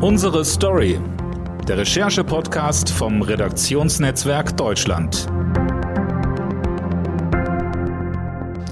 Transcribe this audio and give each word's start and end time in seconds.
Unsere 0.00 0.44
Story. 0.44 1.00
Der 1.66 1.78
Recherche-Podcast 1.78 2.88
vom 2.88 3.20
Redaktionsnetzwerk 3.20 4.56
Deutschland. 4.56 5.26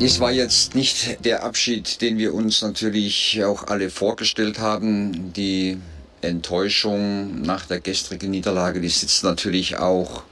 Es 0.00 0.20
war 0.20 0.30
jetzt 0.30 0.76
nicht 0.76 1.24
der 1.24 1.42
Abschied, 1.42 2.00
den 2.00 2.16
wir 2.18 2.32
uns 2.32 2.62
natürlich 2.62 3.42
auch 3.42 3.66
alle 3.66 3.90
vorgestellt 3.90 4.60
haben. 4.60 5.32
Die 5.32 5.78
Enttäuschung 6.20 7.42
nach 7.42 7.66
der 7.66 7.80
gestrigen 7.80 8.30
Niederlage, 8.30 8.80
die 8.80 8.88
sitzt 8.88 9.24
natürlich 9.24 9.78
auch 9.78 10.22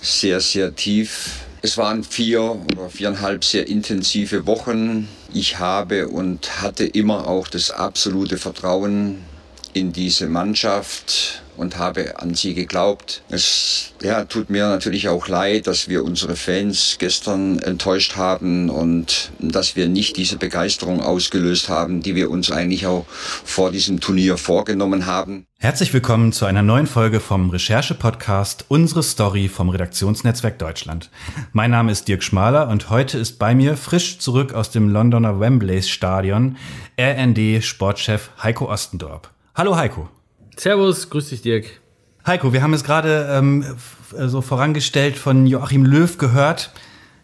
sehr, 0.00 0.40
sehr 0.40 0.76
tief. 0.76 1.40
Es 1.60 1.76
waren 1.76 2.04
vier 2.04 2.40
oder 2.72 2.88
viereinhalb 2.88 3.44
sehr 3.44 3.66
intensive 3.66 4.46
Wochen. 4.46 5.08
Ich 5.34 5.58
habe 5.58 6.06
und 6.06 6.62
hatte 6.62 6.84
immer 6.84 7.26
auch 7.26 7.48
das 7.48 7.72
absolute 7.72 8.38
Vertrauen 8.38 9.24
in 9.72 9.92
diese 9.92 10.28
Mannschaft 10.28 11.42
und 11.60 11.76
habe 11.76 12.18
an 12.18 12.34
sie 12.34 12.54
geglaubt. 12.54 13.22
Es 13.28 13.92
ja, 14.02 14.24
tut 14.24 14.48
mir 14.48 14.68
natürlich 14.68 15.08
auch 15.08 15.28
leid, 15.28 15.66
dass 15.66 15.88
wir 15.88 16.04
unsere 16.04 16.34
Fans 16.34 16.96
gestern 16.98 17.58
enttäuscht 17.58 18.16
haben 18.16 18.70
und 18.70 19.30
dass 19.38 19.76
wir 19.76 19.88
nicht 19.88 20.16
diese 20.16 20.36
Begeisterung 20.36 21.02
ausgelöst 21.02 21.68
haben, 21.68 22.00
die 22.00 22.14
wir 22.14 22.30
uns 22.30 22.50
eigentlich 22.50 22.86
auch 22.86 23.04
vor 23.08 23.70
diesem 23.70 24.00
Turnier 24.00 24.38
vorgenommen 24.38 25.04
haben. 25.04 25.44
Herzlich 25.58 25.92
willkommen 25.92 26.32
zu 26.32 26.46
einer 26.46 26.62
neuen 26.62 26.86
Folge 26.86 27.20
vom 27.20 27.50
Recherche-Podcast 27.50 28.64
Unsere 28.68 29.02
Story 29.02 29.48
vom 29.48 29.68
Redaktionsnetzwerk 29.68 30.58
Deutschland. 30.58 31.10
Mein 31.52 31.70
Name 31.70 31.92
ist 31.92 32.08
Dirk 32.08 32.22
Schmaler 32.22 32.68
und 32.68 32.88
heute 32.88 33.18
ist 33.18 33.38
bei 33.38 33.54
mir 33.54 33.76
frisch 33.76 34.18
zurück 34.18 34.54
aus 34.54 34.70
dem 34.70 34.88
Londoner 34.88 35.38
Wembley 35.38 35.82
Stadion 35.82 36.56
RND-Sportchef 36.98 38.30
Heiko 38.42 38.70
Ostendorp. 38.70 39.30
Hallo 39.52 39.76
Heiko. 39.76 40.08
Servus, 40.56 41.10
grüß 41.10 41.30
dich 41.30 41.42
Dirk. 41.42 41.80
Heiko, 42.24 42.52
wir 42.52 42.62
haben 42.62 42.72
es 42.72 42.84
gerade 42.84 43.28
ähm, 43.32 43.64
so 44.12 44.42
vorangestellt 44.42 45.18
von 45.18 45.44
Joachim 45.44 45.84
Löw 45.84 46.18
gehört. 46.18 46.70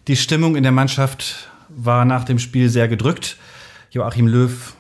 Die 0.08 0.16
Stimmung 0.16 0.56
in 0.56 0.64
der 0.64 0.72
Mannschaft 0.72 1.48
war 1.68 2.04
nach 2.04 2.24
dem 2.24 2.40
Spiel 2.40 2.68
sehr 2.68 2.88
gedrückt. 2.88 3.36
Joachim 3.90 4.26
Löw 4.26 4.74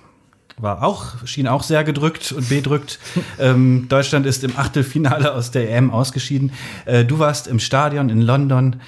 war 0.58 0.82
auch, 0.82 1.24
schien 1.24 1.46
auch 1.46 1.62
sehr 1.62 1.84
gedrückt 1.84 2.32
und 2.32 2.48
bedrückt. 2.48 2.98
ähm, 3.38 3.86
Deutschland 3.88 4.26
ist 4.26 4.42
im 4.42 4.56
Achtelfinale 4.56 5.32
aus 5.32 5.52
der 5.52 5.70
EM 5.70 5.92
ausgeschieden. 5.92 6.52
Äh, 6.84 7.04
du 7.04 7.20
warst 7.20 7.46
im 7.46 7.60
Stadion 7.60 8.08
in 8.08 8.22
London. 8.22 8.80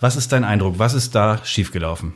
Was 0.00 0.16
ist 0.16 0.32
dein 0.32 0.44
Eindruck? 0.44 0.78
Was 0.78 0.94
ist 0.94 1.14
da 1.14 1.44
schiefgelaufen? 1.44 2.14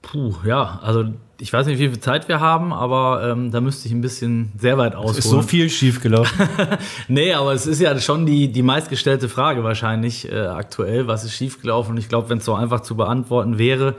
Puh, 0.00 0.34
ja, 0.46 0.80
also 0.82 1.12
ich 1.40 1.52
weiß 1.52 1.66
nicht, 1.66 1.78
wie 1.78 1.88
viel 1.88 2.00
Zeit 2.00 2.28
wir 2.28 2.40
haben, 2.40 2.72
aber 2.72 3.28
ähm, 3.28 3.50
da 3.50 3.60
müsste 3.60 3.88
ich 3.88 3.94
ein 3.94 4.00
bisschen 4.00 4.52
sehr 4.58 4.78
weit 4.78 4.94
ausholen. 4.94 5.18
Es 5.18 5.24
ist 5.24 5.30
so 5.30 5.42
viel 5.42 5.68
schiefgelaufen. 5.68 6.48
nee, 7.08 7.32
aber 7.32 7.52
es 7.52 7.66
ist 7.66 7.80
ja 7.80 7.98
schon 7.98 8.24
die, 8.24 8.52
die 8.52 8.62
meistgestellte 8.62 9.28
Frage 9.28 9.64
wahrscheinlich 9.64 10.30
äh, 10.30 10.38
aktuell, 10.46 11.06
was 11.06 11.24
ist 11.24 11.32
schiefgelaufen. 11.32 11.92
Und 11.92 11.98
ich 11.98 12.08
glaube, 12.08 12.28
wenn 12.30 12.38
es 12.38 12.44
so 12.44 12.54
einfach 12.54 12.80
zu 12.80 12.96
beantworten 12.96 13.58
wäre, 13.58 13.96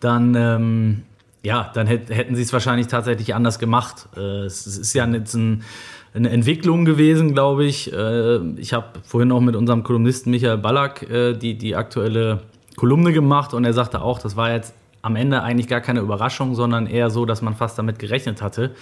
dann, 0.00 0.34
ähm, 0.34 1.02
ja, 1.42 1.70
dann 1.74 1.86
hätt, 1.86 2.10
hätten 2.10 2.36
sie 2.36 2.42
es 2.42 2.52
wahrscheinlich 2.52 2.88
tatsächlich 2.88 3.34
anders 3.34 3.58
gemacht. 3.58 4.08
Äh, 4.16 4.44
es, 4.44 4.66
ist 4.66 4.92
ja 4.92 5.06
jetzt 5.06 5.34
ein, 5.34 5.64
eine 6.12 6.28
Entwicklung 6.30 6.84
gewesen, 6.84 7.32
glaube 7.32 7.64
ich. 7.64 7.92
Äh, 7.92 8.40
ich 8.56 8.74
habe 8.74 8.86
vorhin 9.04 9.32
auch 9.32 9.40
mit 9.40 9.56
unserem 9.56 9.84
Kolumnisten 9.84 10.30
Michael 10.30 10.58
Ballack 10.58 11.08
äh, 11.10 11.32
die, 11.32 11.56
die 11.56 11.76
aktuelle 11.76 12.42
Kolumne 12.76 13.12
gemacht 13.12 13.54
und 13.54 13.64
er 13.64 13.72
sagte 13.72 14.02
auch, 14.02 14.18
das 14.18 14.36
war 14.36 14.52
jetzt 14.52 14.74
am 15.04 15.16
Ende 15.16 15.42
eigentlich 15.42 15.68
gar 15.68 15.82
keine 15.82 16.00
Überraschung, 16.00 16.54
sondern 16.54 16.86
eher 16.86 17.10
so, 17.10 17.26
dass 17.26 17.42
man 17.42 17.54
fast 17.54 17.78
damit 17.78 17.98
gerechnet 17.98 18.40
hatte. 18.40 18.74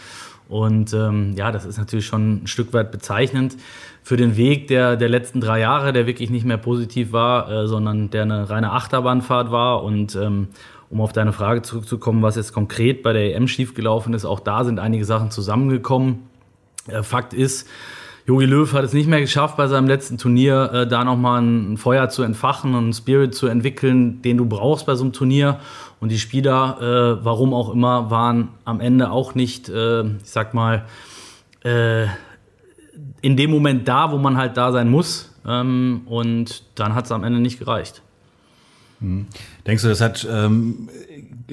Und 0.48 0.94
ähm, 0.94 1.34
ja, 1.36 1.50
das 1.50 1.64
ist 1.64 1.78
natürlich 1.78 2.06
schon 2.06 2.44
ein 2.44 2.46
Stück 2.46 2.72
weit 2.72 2.92
bezeichnend 2.92 3.56
für 4.04 4.16
den 4.16 4.36
Weg 4.36 4.68
der, 4.68 4.96
der 4.96 5.08
letzten 5.08 5.40
drei 5.40 5.58
Jahre, 5.58 5.92
der 5.92 6.06
wirklich 6.06 6.30
nicht 6.30 6.44
mehr 6.44 6.58
positiv 6.58 7.10
war, 7.12 7.50
äh, 7.50 7.66
sondern 7.66 8.10
der 8.10 8.22
eine 8.22 8.48
reine 8.48 8.70
Achterbahnfahrt 8.70 9.50
war. 9.50 9.82
Und 9.82 10.14
ähm, 10.14 10.48
um 10.90 11.00
auf 11.00 11.12
deine 11.12 11.32
Frage 11.32 11.62
zurückzukommen, 11.62 12.22
was 12.22 12.36
jetzt 12.36 12.52
konkret 12.52 13.02
bei 13.02 13.12
der 13.12 13.34
EM 13.34 13.48
schiefgelaufen 13.48 14.14
ist, 14.14 14.24
auch 14.24 14.40
da 14.40 14.62
sind 14.62 14.78
einige 14.78 15.05
Sachen 15.05 15.32
zusammengekommen. 15.32 16.20
Äh, 16.86 17.02
Fakt 17.02 17.34
ist, 17.34 17.68
Jogi 18.24 18.46
Löw 18.46 18.72
hat 18.72 18.84
es 18.84 18.92
nicht 18.92 19.08
mehr 19.08 19.20
geschafft, 19.20 19.56
bei 19.56 19.66
seinem 19.66 19.88
letzten 19.88 20.16
Turnier 20.16 20.70
äh, 20.72 20.86
da 20.86 21.05
nochmal 21.05 21.42
ein 21.42 21.77
Feuer 21.77 22.08
zu 22.08 22.22
entfachen 22.22 22.74
und 22.74 22.84
einen 22.84 22.92
Spirit 22.92 23.34
zu 23.34 23.48
entwickeln, 23.48 24.22
den 24.22 24.36
du 24.36 24.46
brauchst 24.46 24.86
bei 24.86 24.94
so 24.94 25.02
einem 25.02 25.12
Turnier. 25.12 25.58
Und 25.98 26.10
die 26.10 26.18
Spieler, 26.18 26.78
äh, 27.20 27.24
warum 27.24 27.52
auch 27.52 27.72
immer, 27.72 28.11
waren 28.11 28.48
am 28.64 28.80
Ende 28.80 29.11
auch 29.11 29.34
nicht, 29.34 29.68
äh, 29.68 30.02
ich 30.02 30.30
sag 30.30 30.55
mal, 30.55 30.84
äh, 31.64 32.05
in 33.22 33.36
dem 33.36 33.50
Moment 33.50 33.88
da, 33.88 34.12
wo 34.12 34.18
man 34.18 34.36
halt 34.36 34.56
da 34.56 34.70
sein 34.70 34.88
muss. 34.88 35.30
Ähm, 35.46 36.02
und 36.06 36.62
dann 36.77 36.94
hat 36.94 37.06
es 37.06 37.12
am 37.12 37.24
Ende 37.24 37.40
nicht 37.40 37.58
gereicht. 37.58 38.02
Hm. 39.00 39.27
Denkst 39.66 39.82
du, 39.82 39.88
das 39.88 40.00
hat, 40.00 40.27
ähm, 40.30 40.88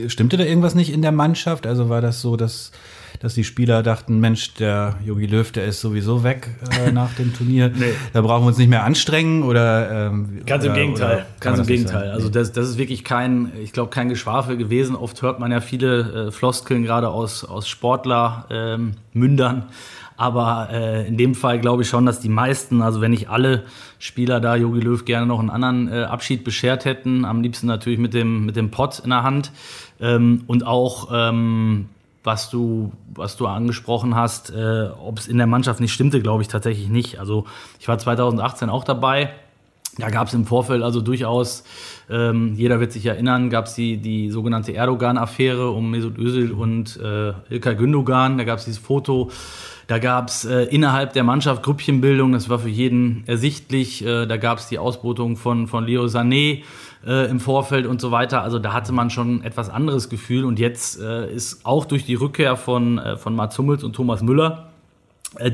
stimmte 0.07 0.37
da 0.37 0.43
irgendwas 0.43 0.75
nicht 0.75 0.93
in 0.93 1.01
der 1.01 1.11
Mannschaft? 1.11 1.65
Also 1.65 1.89
war 1.89 2.01
das 2.01 2.21
so, 2.21 2.35
dass 2.35 2.71
dass 3.19 3.33
die 3.33 3.43
Spieler 3.43 3.83
dachten, 3.83 4.19
Mensch, 4.19 4.53
der 4.53 4.95
Jogi 5.05 5.25
Löw, 5.25 5.51
der 5.51 5.65
ist 5.65 5.81
sowieso 5.81 6.23
weg 6.23 6.47
äh, 6.85 6.91
nach 6.93 7.13
dem 7.15 7.33
Turnier. 7.33 7.69
nee. 7.75 7.93
Da 8.13 8.21
brauchen 8.21 8.43
wir 8.43 8.47
uns 8.47 8.57
nicht 8.57 8.69
mehr 8.69 8.83
anstrengen 8.85 9.43
oder 9.43 10.07
ähm, 10.07 10.41
Ganz 10.45 10.63
im 10.63 10.73
Gegenteil. 10.73 11.25
Ganz 11.39 11.59
im 11.59 11.67
Gegenteil. 11.67 12.11
Also 12.11 12.29
das, 12.29 12.53
das 12.53 12.69
ist 12.69 12.77
wirklich 12.77 13.03
kein, 13.03 13.51
ich 13.61 13.73
glaube, 13.73 13.89
kein 13.89 14.07
Geschwafel 14.07 14.55
gewesen. 14.57 14.95
Oft 14.95 15.21
hört 15.21 15.39
man 15.39 15.51
ja 15.51 15.59
viele 15.59 16.27
äh, 16.27 16.31
Floskeln 16.31 16.83
gerade 16.83 17.09
aus, 17.09 17.43
aus 17.43 17.67
Sportlermündern. 17.67 19.55
Ähm, 19.57 19.63
aber 20.15 20.67
äh, 20.71 21.07
in 21.07 21.15
dem 21.15 21.33
Fall 21.33 21.59
glaube 21.59 21.83
ich 21.83 21.89
schon, 21.89 22.05
dass 22.05 22.19
die 22.19 22.27
meisten, 22.27 22.81
also 22.81 22.99
wenn 22.99 23.11
nicht 23.11 23.29
alle 23.29 23.63
Spieler 23.99 24.41
da 24.41 24.57
Jogi 24.57 24.81
Löw 24.81 25.05
gerne 25.05 25.25
noch 25.25 25.39
einen 25.39 25.49
anderen 25.49 25.89
äh, 25.89 26.03
Abschied 26.03 26.43
beschert 26.43 26.83
hätten, 26.83 27.23
am 27.23 27.41
liebsten 27.41 27.67
natürlich 27.67 27.99
mit 27.99 28.13
dem, 28.13 28.45
mit 28.45 28.57
dem 28.57 28.69
Pott 28.69 28.99
in 28.99 29.11
der 29.11 29.23
Hand. 29.23 29.51
Ähm, 30.01 30.43
und 30.47 30.65
auch 30.67 31.09
ähm, 31.13 31.87
was 32.23 32.49
du, 32.49 32.91
was 33.13 33.37
du 33.37 33.47
angesprochen 33.47 34.15
hast, 34.15 34.51
äh, 34.51 34.89
ob 34.99 35.19
es 35.19 35.27
in 35.27 35.37
der 35.37 35.47
Mannschaft 35.47 35.79
nicht 35.79 35.93
stimmte, 35.93 36.21
glaube 36.21 36.41
ich 36.41 36.47
tatsächlich 36.47 36.89
nicht. 36.89 37.19
Also 37.19 37.45
ich 37.79 37.87
war 37.87 37.97
2018 37.97 38.69
auch 38.69 38.83
dabei. 38.83 39.31
Da 39.97 40.09
gab 40.09 40.27
es 40.27 40.33
im 40.33 40.45
Vorfeld 40.45 40.81
also 40.81 41.01
durchaus, 41.01 41.63
ähm, 42.09 42.53
jeder 42.55 42.79
wird 42.79 42.93
sich 42.93 43.05
erinnern, 43.05 43.49
gab 43.49 43.65
es 43.65 43.73
die, 43.73 43.97
die 43.97 44.29
sogenannte 44.29 44.73
Erdogan-Affäre 44.73 45.71
um 45.71 45.91
Mesut 45.91 46.17
Özil 46.17 46.51
und 46.51 46.97
äh, 46.97 47.33
Ilkay 47.49 47.75
Gündogan. 47.75 48.37
Da 48.37 48.43
gab 48.45 48.59
es 48.59 48.65
dieses 48.65 48.79
Foto. 48.79 49.29
Da 49.87 49.97
gab 49.97 50.29
es 50.29 50.45
äh, 50.45 50.65
innerhalb 50.65 51.13
der 51.13 51.23
Mannschaft 51.23 51.63
Grüppchenbildung, 51.63 52.31
das 52.31 52.47
war 52.47 52.59
für 52.59 52.69
jeden 52.69 53.23
ersichtlich. 53.25 54.05
Äh, 54.05 54.27
da 54.27 54.37
gab 54.37 54.59
es 54.59 54.67
die 54.67 54.77
Ausbotung 54.77 55.35
von, 55.35 55.67
von 55.67 55.83
Leo 55.83 56.05
Sané 56.05 56.61
äh, 57.05 57.29
im 57.29 57.39
Vorfeld 57.39 57.85
und 57.85 58.01
so 58.01 58.11
weiter. 58.11 58.41
Also 58.41 58.59
da 58.59 58.73
hatte 58.73 58.91
man 58.91 59.09
schon 59.09 59.43
etwas 59.43 59.69
anderes 59.69 60.09
Gefühl. 60.09 60.45
Und 60.45 60.59
jetzt 60.59 60.99
äh, 60.99 61.31
ist 61.31 61.65
auch 61.65 61.85
durch 61.85 62.05
die 62.05 62.15
Rückkehr 62.15 62.55
von, 62.55 62.97
äh, 62.97 63.17
von 63.17 63.35
Mats 63.35 63.57
Hummels 63.57 63.83
und 63.83 63.93
Thomas 63.93 64.21
Müller, 64.21 64.68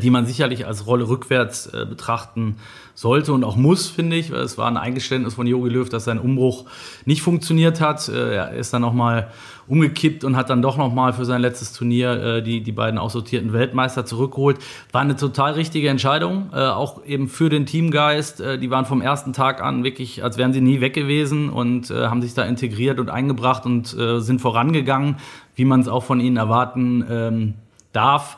die 0.01 0.09
man 0.09 0.25
sicherlich 0.25 0.65
als 0.65 0.87
Rolle 0.87 1.09
rückwärts 1.09 1.67
äh, 1.67 1.85
betrachten 1.85 2.55
sollte 2.93 3.33
und 3.33 3.43
auch 3.43 3.57
muss, 3.57 3.89
finde 3.89 4.15
ich. 4.15 4.29
Es 4.29 4.57
war 4.57 4.67
ein 4.67 4.77
Eingeständnis 4.77 5.33
von 5.33 5.47
Jogi 5.47 5.69
Löw, 5.69 5.89
dass 5.89 6.05
sein 6.05 6.17
Umbruch 6.17 6.63
nicht 7.03 7.21
funktioniert 7.21 7.81
hat. 7.81 8.07
Äh, 8.07 8.35
er 8.35 8.51
ist 8.53 8.73
dann 8.73 8.81
nochmal 8.81 9.27
umgekippt 9.67 10.23
und 10.23 10.37
hat 10.37 10.49
dann 10.49 10.61
doch 10.61 10.77
nochmal 10.77 11.11
für 11.11 11.25
sein 11.25 11.41
letztes 11.41 11.73
Turnier 11.73 12.11
äh, 12.11 12.41
die, 12.41 12.61
die 12.61 12.71
beiden 12.71 12.97
aussortierten 12.97 13.51
Weltmeister 13.51 14.05
zurückgeholt. 14.05 14.59
War 14.93 15.01
eine 15.01 15.17
total 15.17 15.53
richtige 15.53 15.89
Entscheidung, 15.89 16.51
äh, 16.53 16.59
auch 16.59 17.03
eben 17.05 17.27
für 17.27 17.49
den 17.49 17.65
Teamgeist. 17.65 18.39
Äh, 18.39 18.57
die 18.57 18.69
waren 18.71 18.85
vom 18.85 19.01
ersten 19.01 19.33
Tag 19.33 19.61
an 19.61 19.83
wirklich, 19.83 20.23
als 20.23 20.37
wären 20.37 20.53
sie 20.53 20.61
nie 20.61 20.79
weg 20.79 20.93
gewesen 20.93 21.49
und 21.49 21.91
äh, 21.91 22.07
haben 22.07 22.21
sich 22.21 22.33
da 22.33 22.43
integriert 22.43 22.97
und 22.97 23.09
eingebracht 23.09 23.65
und 23.65 23.93
äh, 23.93 24.21
sind 24.21 24.39
vorangegangen, 24.39 25.17
wie 25.55 25.65
man 25.65 25.81
es 25.81 25.89
auch 25.89 26.03
von 26.03 26.21
ihnen 26.21 26.37
erwarten 26.37 27.05
ähm, 27.09 27.53
darf. 27.91 28.37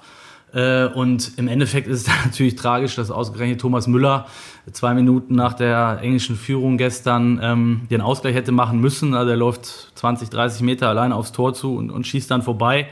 Äh, 0.54 0.86
und 0.88 1.34
im 1.38 1.48
Endeffekt 1.48 1.88
ist 1.88 2.08
es 2.08 2.14
natürlich 2.26 2.56
tragisch, 2.56 2.96
dass 2.96 3.12
ausgerechnet 3.12 3.62
Thomas 3.62 3.88
Müller 3.88 4.28
zwei 4.72 4.94
Minuten 4.94 5.36
nach 5.36 5.54
der 5.54 6.00
englischen 6.02 6.36
Führung 6.36 6.78
gestern 6.78 7.40
ähm, 7.42 7.82
den 7.90 8.02
Ausgleich 8.02 8.36
hätte 8.36 8.52
machen 8.52 8.80
müssen. 8.80 9.14
Also 9.14 9.32
er 9.32 9.38
läuft 9.38 9.92
20, 9.96 10.30
30 10.30 10.62
Meter 10.62 10.90
alleine 10.90 11.16
aufs 11.16 11.32
Tor 11.32 11.54
zu 11.54 11.76
und, 11.76 11.92
und 11.92 12.08
schießt 12.08 12.32
dann 12.32 12.42
vorbei. 12.42 12.88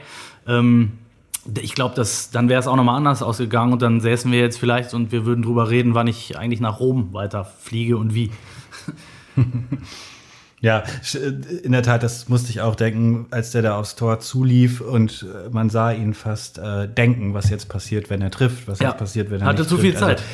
Ähm, 0.46 0.92
ich 1.60 1.74
glaube, 1.74 1.94
dann 2.32 2.48
wäre 2.48 2.60
es 2.60 2.66
auch 2.66 2.76
nochmal 2.76 2.96
anders 2.96 3.22
ausgegangen 3.22 3.72
und 3.72 3.80
dann 3.80 4.00
säßen 4.00 4.30
wir 4.32 4.40
jetzt 4.40 4.58
vielleicht 4.58 4.94
und 4.94 5.12
wir 5.12 5.24
würden 5.24 5.42
drüber 5.42 5.70
reden, 5.70 5.94
wann 5.94 6.08
ich 6.08 6.36
eigentlich 6.36 6.60
nach 6.60 6.80
Rom 6.80 7.12
weiter 7.12 7.44
fliege 7.44 7.96
und 7.96 8.14
wie. 8.14 8.30
Ja, 10.66 10.82
in 11.62 11.70
der 11.70 11.84
Tat, 11.84 12.02
das 12.02 12.28
musste 12.28 12.50
ich 12.50 12.60
auch 12.60 12.74
denken, 12.74 13.26
als 13.30 13.52
der 13.52 13.62
da 13.62 13.78
aufs 13.78 13.94
Tor 13.94 14.18
zulief 14.18 14.80
und 14.80 15.24
äh, 15.24 15.48
man 15.48 15.70
sah 15.70 15.92
ihn 15.92 16.12
fast 16.12 16.58
äh, 16.58 16.88
denken, 16.88 17.34
was 17.34 17.50
jetzt 17.50 17.68
passiert, 17.68 18.10
wenn 18.10 18.20
er 18.20 18.32
trifft, 18.32 18.66
was 18.66 18.80
ja. 18.80 18.88
jetzt 18.88 18.98
passiert, 18.98 19.30
wenn 19.30 19.42
er 19.42 19.46
Hatte 19.46 19.62
zu 19.62 19.76
trifft. 19.76 19.82
viel 19.82 19.94
Zeit. 19.94 20.18
Also, 20.18 20.24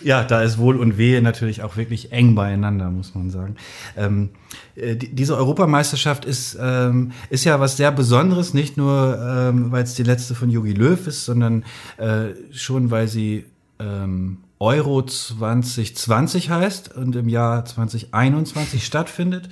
Ja, 0.00 0.24
da 0.24 0.42
ist 0.42 0.58
Wohl 0.58 0.76
und 0.76 0.98
Wehe 0.98 1.22
natürlich 1.22 1.62
auch 1.62 1.76
wirklich 1.76 2.10
eng 2.10 2.34
beieinander, 2.34 2.90
muss 2.90 3.14
man 3.14 3.30
sagen. 3.30 3.54
Ähm, 3.96 4.30
äh, 4.74 4.96
die, 4.96 5.14
diese 5.14 5.36
Europameisterschaft 5.36 6.24
ist, 6.24 6.58
ähm, 6.60 7.12
ist 7.28 7.44
ja 7.44 7.60
was 7.60 7.76
sehr 7.76 7.92
Besonderes, 7.92 8.54
nicht 8.54 8.76
nur, 8.76 9.18
ähm, 9.24 9.70
weil 9.70 9.84
es 9.84 9.94
die 9.94 10.02
letzte 10.02 10.34
von 10.34 10.50
Jogi 10.50 10.72
Löw 10.72 11.06
ist, 11.06 11.24
sondern 11.24 11.64
äh, 11.96 12.30
schon, 12.50 12.90
weil 12.90 13.06
sie 13.06 13.44
ähm, 13.78 14.38
Euro 14.60 15.02
2020 15.02 16.50
heißt 16.50 16.94
und 16.94 17.16
im 17.16 17.28
Jahr 17.28 17.64
2021 17.64 18.84
stattfindet. 18.84 19.48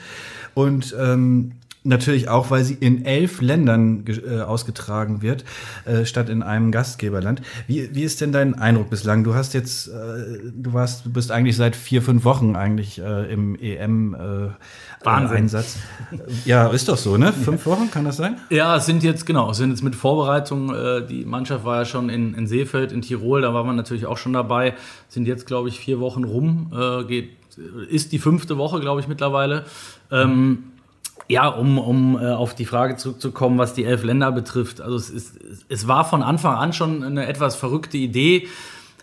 Und 0.55 0.95
ähm, 0.99 1.53
Natürlich 1.85 2.29
auch, 2.29 2.51
weil 2.51 2.65
sie 2.65 2.75
in 2.75 3.05
elf 3.05 3.41
Ländern 3.41 4.05
äh, 4.07 4.41
ausgetragen 4.41 5.23
wird, 5.23 5.45
äh, 5.85 6.05
statt 6.05 6.29
in 6.29 6.43
einem 6.43 6.73
Gastgeberland. 6.73 7.41
Wie, 7.69 7.95
wie 7.95 8.03
ist 8.03 8.21
denn 8.21 8.33
dein 8.33 8.59
Eindruck 8.59 8.91
bislang? 8.91 9.23
Du 9.23 9.35
hast 9.35 9.55
jetzt, 9.55 9.87
äh, 9.87 9.93
du 10.53 10.73
warst, 10.73 11.07
du 11.07 11.13
bist 11.13 11.31
eigentlich 11.31 11.57
seit 11.57 11.77
vier, 11.77 12.03
fünf 12.03 12.25
Wochen 12.25 12.57
eigentlich 12.57 12.99
äh, 13.01 13.33
im 13.33 13.55
EM-Einsatz. 13.55 14.67
Äh, 16.11 16.17
ja, 16.45 16.67
ist 16.67 16.89
doch 16.89 16.97
so, 16.97 17.17
ne? 17.17 17.33
Fünf 17.33 17.65
Wochen, 17.65 17.93
kann 17.93 18.05
das 18.05 18.17
sein? 18.17 18.39
Ja, 18.51 18.77
es 18.77 18.87
sind 18.87 19.05
jetzt, 19.05 19.25
genau, 19.25 19.53
es 19.53 19.59
sind 19.59 19.71
jetzt 19.71 19.83
mit 19.83 19.95
Vorbereitung, 19.95 20.75
äh, 20.75 21.07
die 21.07 21.25
Mannschaft 21.25 21.65
war 21.65 21.77
ja 21.77 21.85
schon 21.85 22.09
in, 22.09 22.35
in 22.35 22.49
Seefeld, 22.49 22.91
in 22.91 23.03
Tirol, 23.03 23.41
da 23.43 23.55
war 23.55 23.63
man 23.63 23.77
natürlich 23.77 24.07
auch 24.07 24.19
schon 24.19 24.33
dabei. 24.33 24.75
Sind 25.09 25.29
jetzt, 25.29 25.47
glaube 25.47 25.69
ich, 25.69 25.79
vier 25.79 26.01
Wochen 26.01 26.25
rum, 26.25 26.73
geht, 27.07 27.31
ist 27.89 28.13
die 28.13 28.19
fünfte 28.19 28.59
Woche, 28.59 28.81
glaube 28.81 29.01
ich, 29.01 29.09
mittlerweile. 29.09 29.65
Ähm, 30.11 30.65
ja, 31.29 31.47
um, 31.47 31.79
um 31.79 32.19
äh, 32.19 32.31
auf 32.31 32.55
die 32.55 32.65
Frage 32.65 32.97
zurückzukommen, 32.97 33.59
was 33.59 33.75
die 33.75 33.85
elf 33.85 34.03
Länder 34.03 34.33
betrifft. 34.33 34.81
Also 34.81 34.97
es, 34.97 35.11
ist, 35.11 35.39
es 35.69 35.87
war 35.87 36.05
von 36.05 36.23
Anfang 36.23 36.57
an 36.57 36.73
schon 36.73 37.03
eine 37.03 37.27
etwas 37.27 37.55
verrückte 37.55 37.99
Idee. 37.99 38.49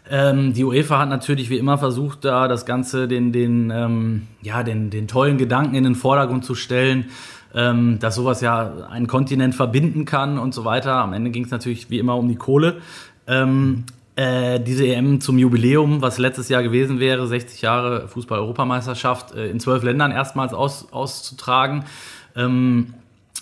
Ähm, 0.10 0.54
die 0.54 0.64
UEFA 0.64 1.00
hat 1.00 1.10
natürlich 1.10 1.50
wie 1.50 1.58
immer 1.58 1.78
versucht, 1.78 2.26
da 2.26 2.48
das 2.48 2.66
Ganze 2.66 3.08
den, 3.08 3.32
den, 3.32 3.72
ähm, 3.72 4.24
ja, 4.42 4.64
den, 4.64 4.90
den 4.90 5.08
tollen 5.08 5.38
Gedanken 5.38 5.76
in 5.76 5.84
den 5.84 5.96
Vordergrund 5.96 6.46
zu 6.46 6.56
stellen, 6.56 7.06
ähm, 7.54 8.00
dass 8.00 8.16
sowas 8.16 8.42
ja 8.42 8.88
einen 8.90 9.08
Kontinent 9.08 9.56
verbinden 9.56 10.06
kann 10.06 10.38
und 10.40 10.54
so 10.54 10.66
weiter. 10.66 10.96
Am 10.96 11.14
Ende 11.14 11.30
ging 11.32 11.46
es 11.46 11.52
natürlich 11.52 11.90
wie 11.90 12.00
immer 12.00 12.18
um 12.18 12.28
die 12.28 12.36
Kohle. 12.36 12.78
Äh, 14.16 14.62
diese 14.62 14.88
EM 14.88 15.20
zum 15.20 15.38
Jubiläum, 15.38 16.02
was 16.02 16.18
letztes 16.18 16.48
Jahr 16.48 16.64
gewesen 16.64 17.00
wäre, 17.00 17.28
60 17.28 17.62
Jahre 17.62 18.08
Fußball-Europameisterschaft, 18.08 19.36
äh, 19.36 19.50
in 19.50 19.60
zwölf 19.60 19.84
Ländern 19.84 20.12
erstmals 20.12 20.54
aus, 20.54 20.88
auszutragen. 20.92 21.84
Ähm, 22.36 22.94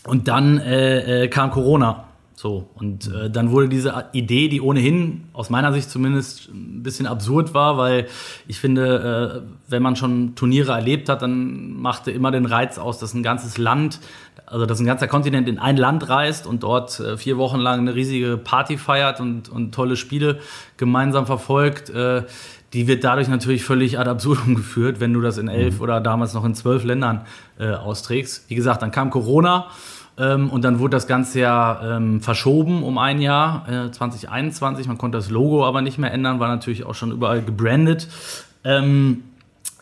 und 0.05 0.27
dann 0.27 0.59
äh, 0.59 1.25
äh, 1.25 1.27
kam 1.27 1.51
Corona. 1.51 2.05
So, 2.43 2.67
und 2.75 3.07
äh, 3.07 3.29
dann 3.29 3.51
wurde 3.51 3.69
diese 3.69 4.07
Idee, 4.11 4.49
die 4.49 4.59
ohnehin 4.59 5.29
aus 5.31 5.49
meiner 5.49 5.71
Sicht 5.71 5.89
zumindest 5.89 6.49
ein 6.49 6.83
bisschen 6.83 7.07
absurd 7.07 7.53
war, 7.53 7.77
weil 7.77 8.07
ich 8.49 8.59
finde, 8.59 9.45
äh, 9.47 9.71
wenn 9.71 9.81
man 9.81 9.95
schon 9.95 10.35
Turniere 10.35 10.73
erlebt 10.73 11.07
hat, 11.07 11.21
dann 11.21 11.79
machte 11.79 12.11
immer 12.11 12.31
den 12.31 12.45
Reiz 12.45 12.77
aus, 12.77 12.99
dass 12.99 13.13
ein 13.13 13.23
ganzes 13.23 13.57
Land, 13.57 14.01
also 14.45 14.65
dass 14.65 14.81
ein 14.81 14.85
ganzer 14.85 15.07
Kontinent 15.07 15.47
in 15.47 15.57
ein 15.57 15.77
Land 15.77 16.09
reist 16.09 16.45
und 16.45 16.63
dort 16.63 16.99
äh, 16.99 17.15
vier 17.15 17.37
Wochen 17.37 17.59
lang 17.59 17.79
eine 17.79 17.95
riesige 17.95 18.35
Party 18.35 18.77
feiert 18.77 19.21
und, 19.21 19.47
und 19.47 19.73
tolle 19.73 19.95
Spiele 19.95 20.39
gemeinsam 20.75 21.25
verfolgt. 21.25 21.91
Äh, 21.91 22.23
die 22.73 22.87
wird 22.87 23.05
dadurch 23.05 23.29
natürlich 23.29 23.63
völlig 23.63 23.99
ad 23.99 24.09
absurdum 24.09 24.55
geführt, 24.55 24.99
wenn 24.99 25.13
du 25.13 25.21
das 25.21 25.37
in 25.37 25.47
elf 25.47 25.77
mhm. 25.77 25.81
oder 25.81 26.01
damals 26.01 26.33
noch 26.33 26.43
in 26.43 26.55
zwölf 26.55 26.83
Ländern 26.83 27.21
äh, 27.57 27.69
austrägst. 27.69 28.49
Wie 28.49 28.55
gesagt, 28.55 28.81
dann 28.81 28.91
kam 28.91 29.11
Corona 29.11 29.67
ähm, 30.17 30.49
und 30.49 30.63
dann 30.63 30.79
wurde 30.79 30.91
das 30.91 31.07
Ganze 31.07 31.39
ja 31.39 31.97
ähm, 31.97 32.21
verschoben 32.21 32.83
um 32.83 32.97
ein 32.97 33.19
Jahr, 33.19 33.67
äh, 33.67 33.91
2021. 33.91 34.87
Man 34.87 34.97
konnte 34.97 35.17
das 35.17 35.29
Logo 35.29 35.65
aber 35.65 35.81
nicht 35.81 35.97
mehr 35.97 36.11
ändern, 36.11 36.39
war 36.39 36.49
natürlich 36.49 36.85
auch 36.85 36.95
schon 36.95 37.11
überall 37.11 37.41
gebrandet. 37.41 38.07
Ähm, 38.63 39.23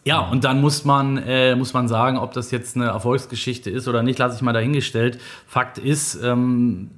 ja, 0.04 0.20
und 0.20 0.44
dann 0.44 0.62
muss 0.62 0.84
man, 0.84 1.18
äh, 1.18 1.56
muss 1.56 1.74
man 1.74 1.88
sagen, 1.88 2.18
ob 2.18 2.34
das 2.34 2.50
jetzt 2.50 2.76
eine 2.76 2.86
Erfolgsgeschichte 2.86 3.70
ist 3.70 3.88
oder 3.88 4.02
nicht, 4.02 4.18
lasse 4.18 4.36
ich 4.36 4.42
mal 4.42 4.54
dahingestellt. 4.54 5.20
Fakt 5.48 5.78
ist, 5.78 6.16
ähm, 6.24 6.90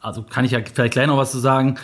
also 0.00 0.22
kann 0.22 0.44
ich 0.44 0.52
ja 0.52 0.60
vielleicht 0.60 0.94
gleich 0.94 1.06
noch 1.06 1.18
was 1.18 1.30
zu 1.30 1.38
sagen, 1.38 1.76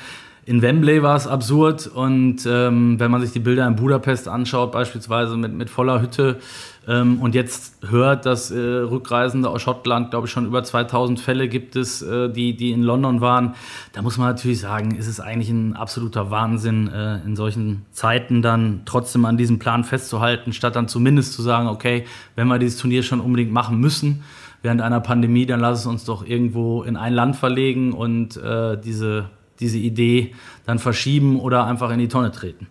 in 0.45 0.61
Wembley 0.61 1.03
war 1.03 1.15
es 1.15 1.29
absurd 1.29 1.87
und 1.87 2.47
ähm, 2.47 2.99
wenn 2.99 3.11
man 3.13 3.21
sich 3.21 3.31
die 3.31 3.39
Bilder 3.39 3.65
in 3.67 3.77
Budapest 3.77 4.27
anschaut, 4.27 4.73
beispielsweise 4.73 5.37
mit, 5.37 5.53
mit 5.53 5.71
voller 5.71 6.03
Hütte 6.03 6.41
ähm, 6.89 7.21
und 7.21 7.37
jetzt 7.37 7.77
hört, 7.89 8.27
dass 8.27 8.51
äh, 8.51 8.59
Rückreisende 8.59 9.49
aus 9.49 9.63
Schottland, 9.63 10.11
glaube 10.11 10.27
ich, 10.27 10.33
schon 10.33 10.47
über 10.47 10.65
2000 10.65 11.21
Fälle 11.21 11.47
gibt 11.47 11.77
es, 11.77 12.03
äh, 12.03 12.29
die, 12.29 12.57
die 12.57 12.73
in 12.73 12.83
London 12.83 13.21
waren, 13.21 13.55
da 13.93 14.03
muss 14.03 14.19
man 14.19 14.27
natürlich 14.27 14.59
sagen, 14.59 14.97
ist 14.97 15.07
es 15.07 15.21
eigentlich 15.21 15.51
ein 15.51 15.77
absoluter 15.77 16.33
Wahnsinn, 16.33 16.89
äh, 16.89 17.19
in 17.25 17.37
solchen 17.37 17.87
Zeiten 17.93 18.43
dann 18.43 18.83
trotzdem 18.85 19.25
an 19.27 19.37
diesem 19.37 19.61
Plan 19.61 19.85
festzuhalten, 19.85 20.53
statt 20.53 20.75
dann 20.75 20.89
zumindest 20.89 21.35
zu 21.35 21.43
sagen, 21.43 21.69
okay, 21.69 22.05
wenn 22.35 22.49
wir 22.49 22.59
dieses 22.59 22.81
Turnier 22.81 23.05
schon 23.05 23.21
unbedingt 23.21 23.53
machen 23.53 23.79
müssen, 23.79 24.25
während 24.61 24.81
einer 24.81 25.01
Pandemie, 25.01 25.47
dann 25.47 25.61
lass 25.61 25.81
es 25.81 25.87
uns 25.87 26.05
doch 26.05 26.27
irgendwo 26.27 26.83
in 26.83 26.97
ein 26.97 27.13
Land 27.13 27.37
verlegen 27.37 27.93
und 27.93 28.37
äh, 28.37 28.77
diese 28.77 29.27
diese 29.63 29.79
Idee 29.79 30.35
dann 30.67 30.79
verschieben 30.79 31.41
oder 31.41 31.67
einfach 31.67 31.91
in 31.91 31.99
die 31.99 32.09
Tonne 32.09 32.31
treten. 32.31 32.67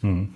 Hm. 0.00 0.30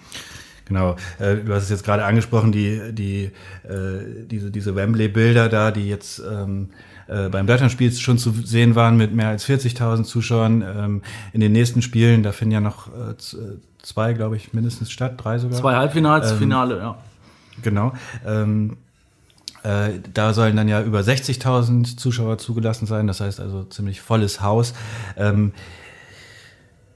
Genau, 0.67 0.97
äh, 1.19 1.37
du 1.37 1.55
hast 1.55 1.65
es 1.65 1.71
jetzt 1.71 1.85
gerade 1.85 2.05
angesprochen, 2.05 2.51
die, 2.51 2.93
die, 2.93 3.31
äh, 3.63 4.25
diese, 4.29 4.51
diese 4.51 4.75
Wembley-Bilder 4.75 5.49
da, 5.49 5.71
die 5.71 5.89
jetzt 5.89 6.19
ähm, 6.19 6.71
äh, 7.07 7.29
beim 7.29 7.47
Deutschlandspiel 7.47 7.93
schon 7.93 8.19
zu 8.19 8.33
sehen 8.33 8.75
waren 8.75 8.97
mit 8.97 9.15
mehr 9.15 9.29
als 9.29 9.49
40.000 9.49 10.03
Zuschauern. 10.03 10.63
Ähm, 10.63 11.03
in 11.33 11.41
den 11.41 11.53
nächsten 11.53 11.83
Spielen, 11.83 12.25
da 12.25 12.33
finden 12.33 12.53
ja 12.53 12.61
noch 12.61 12.89
äh, 12.89 13.11
äh, 13.11 13.59
zwei, 13.81 14.13
glaube 14.13 14.37
ich, 14.37 14.53
mindestens 14.55 14.91
statt, 14.91 15.15
drei 15.17 15.39
sogar. 15.39 15.57
Zwei 15.59 15.77
Halbfinals, 15.77 16.33
ähm, 16.33 16.39
Finale, 16.39 16.79
ja. 16.79 16.97
Genau. 17.63 17.93
Ähm, 18.27 18.77
äh, 19.67 20.01
da 20.15 20.33
sollen 20.33 20.57
dann 20.57 20.69
ja 20.69 20.83
über 20.83 21.01
60.000 21.01 21.97
Zuschauer 21.97 22.39
zugelassen 22.39 22.87
sein, 22.87 23.07
das 23.07 23.21
heißt 23.21 23.41
also 23.41 23.65
ziemlich 23.65 24.01
volles 24.01 24.41
Haus. 24.41 24.75
Ähm, 25.17 25.53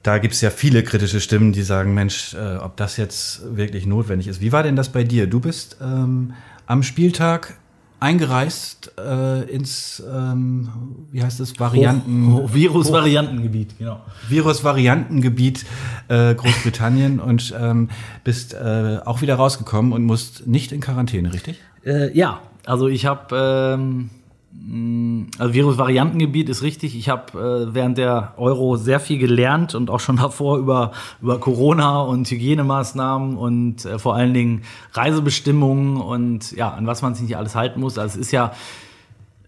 da 0.02 0.18
gibt 0.18 0.34
es 0.34 0.40
ja 0.40 0.50
viele 0.50 0.82
kritische 0.82 1.20
Stimmen, 1.20 1.52
die 1.52 1.62
sagen, 1.62 1.92
Mensch, 1.94 2.34
äh, 2.34 2.56
ob 2.56 2.76
das 2.76 2.96
jetzt 2.96 3.56
wirklich 3.56 3.86
notwendig 3.86 4.28
ist. 4.28 4.40
Wie 4.40 4.52
war 4.52 4.62
denn 4.62 4.76
das 4.76 4.90
bei 4.90 5.04
dir? 5.04 5.26
Du 5.26 5.40
bist 5.40 5.78
ähm, 5.82 6.32
am 6.66 6.82
Spieltag 6.82 7.58
eingereist 7.98 8.92
äh, 8.98 9.42
ins, 9.50 10.02
ähm, 10.10 10.70
wie 11.10 11.22
heißt 11.22 11.40
es, 11.40 11.60
Varianten... 11.60 12.32
Oh, 12.32 12.44
oh, 12.44 12.54
Virus-Variantengebiet, 12.54 13.76
genau. 13.78 14.00
Virus-Variantengebiet 14.28 15.66
äh, 16.08 16.34
Großbritannien 16.34 17.20
und 17.20 17.54
ähm, 17.60 17.90
bist 18.24 18.54
äh, 18.54 19.00
auch 19.04 19.20
wieder 19.20 19.34
rausgekommen 19.34 19.92
und 19.92 20.04
musst 20.04 20.46
nicht 20.46 20.72
in 20.72 20.80
Quarantäne, 20.80 21.32
richtig? 21.32 21.58
Äh, 21.84 22.16
ja, 22.16 22.40
also 22.66 22.88
ich 22.88 23.06
habe, 23.06 23.76
ähm, 23.78 24.10
mm, 24.52 25.30
also 25.38 25.54
Virus-Variantengebiet 25.54 26.48
ist 26.48 26.62
richtig. 26.62 26.96
Ich 26.96 27.08
habe 27.08 27.68
äh, 27.70 27.74
während 27.74 27.98
der 27.98 28.34
Euro 28.36 28.76
sehr 28.76 29.00
viel 29.00 29.18
gelernt 29.18 29.74
und 29.74 29.90
auch 29.90 30.00
schon 30.00 30.16
davor 30.18 30.58
über, 30.58 30.92
über 31.20 31.38
Corona 31.38 32.00
und 32.00 32.30
Hygienemaßnahmen 32.30 33.36
und 33.36 33.84
äh, 33.84 33.98
vor 33.98 34.14
allen 34.14 34.34
Dingen 34.34 34.62
Reisebestimmungen 34.92 35.96
und 35.98 36.52
ja, 36.52 36.70
an 36.70 36.86
was 36.86 37.02
man 37.02 37.14
sich 37.14 37.24
nicht 37.24 37.36
alles 37.36 37.54
halten 37.54 37.80
muss. 37.80 37.98
Also 37.98 38.18
es 38.18 38.26
ist 38.26 38.32
ja 38.32 38.52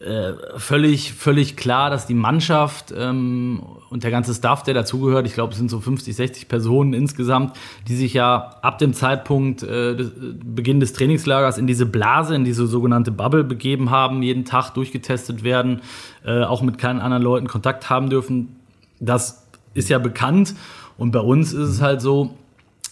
äh, 0.03 0.35
völlig, 0.57 1.13
völlig 1.13 1.57
klar, 1.57 1.89
dass 1.89 2.07
die 2.07 2.15
Mannschaft 2.15 2.93
ähm, 2.97 3.63
und 3.89 4.03
der 4.03 4.11
ganze 4.11 4.35
Staff, 4.35 4.63
der 4.63 4.75
dazugehört, 4.75 5.27
ich 5.27 5.35
glaube, 5.35 5.53
es 5.53 5.59
sind 5.59 5.71
so 5.71 5.81
50, 5.81 6.17
60 6.17 6.49
Personen 6.49 6.93
insgesamt, 6.93 7.57
die 7.87 7.95
sich 7.95 8.13
ja 8.15 8.57
ab 8.63 8.79
dem 8.79 8.95
Zeitpunkt 8.95 9.63
äh, 9.63 9.95
des, 9.95 10.11
Beginn 10.45 10.81
des 10.81 10.93
Trainingslagers 10.93 11.57
in 11.57 11.67
diese 11.67 11.87
Blase, 11.87 12.35
in 12.35 12.45
diese 12.45 12.67
sogenannte 12.67 13.13
Bubble 13.13 13.45
begeben 13.45 13.91
haben, 13.91 14.23
jeden 14.23 14.45
Tag 14.45 14.71
durchgetestet 14.71 15.45
werden, 15.45 15.83
äh, 16.25 16.43
auch 16.43 16.63
mit 16.63 16.79
keinen 16.79 17.01
anderen 17.01 17.23
Leuten 17.23 17.47
Kontakt 17.47 17.89
haben 17.89 18.11
dürfen. 18.11 18.57
Das 18.99 19.47
ist 19.75 19.89
ja 19.89 19.99
bekannt. 19.99 20.55
Und 20.99 21.13
bei 21.13 21.21
uns 21.21 21.53
ist 21.53 21.69
es 21.69 21.81
halt 21.81 22.01
so, 22.01 22.35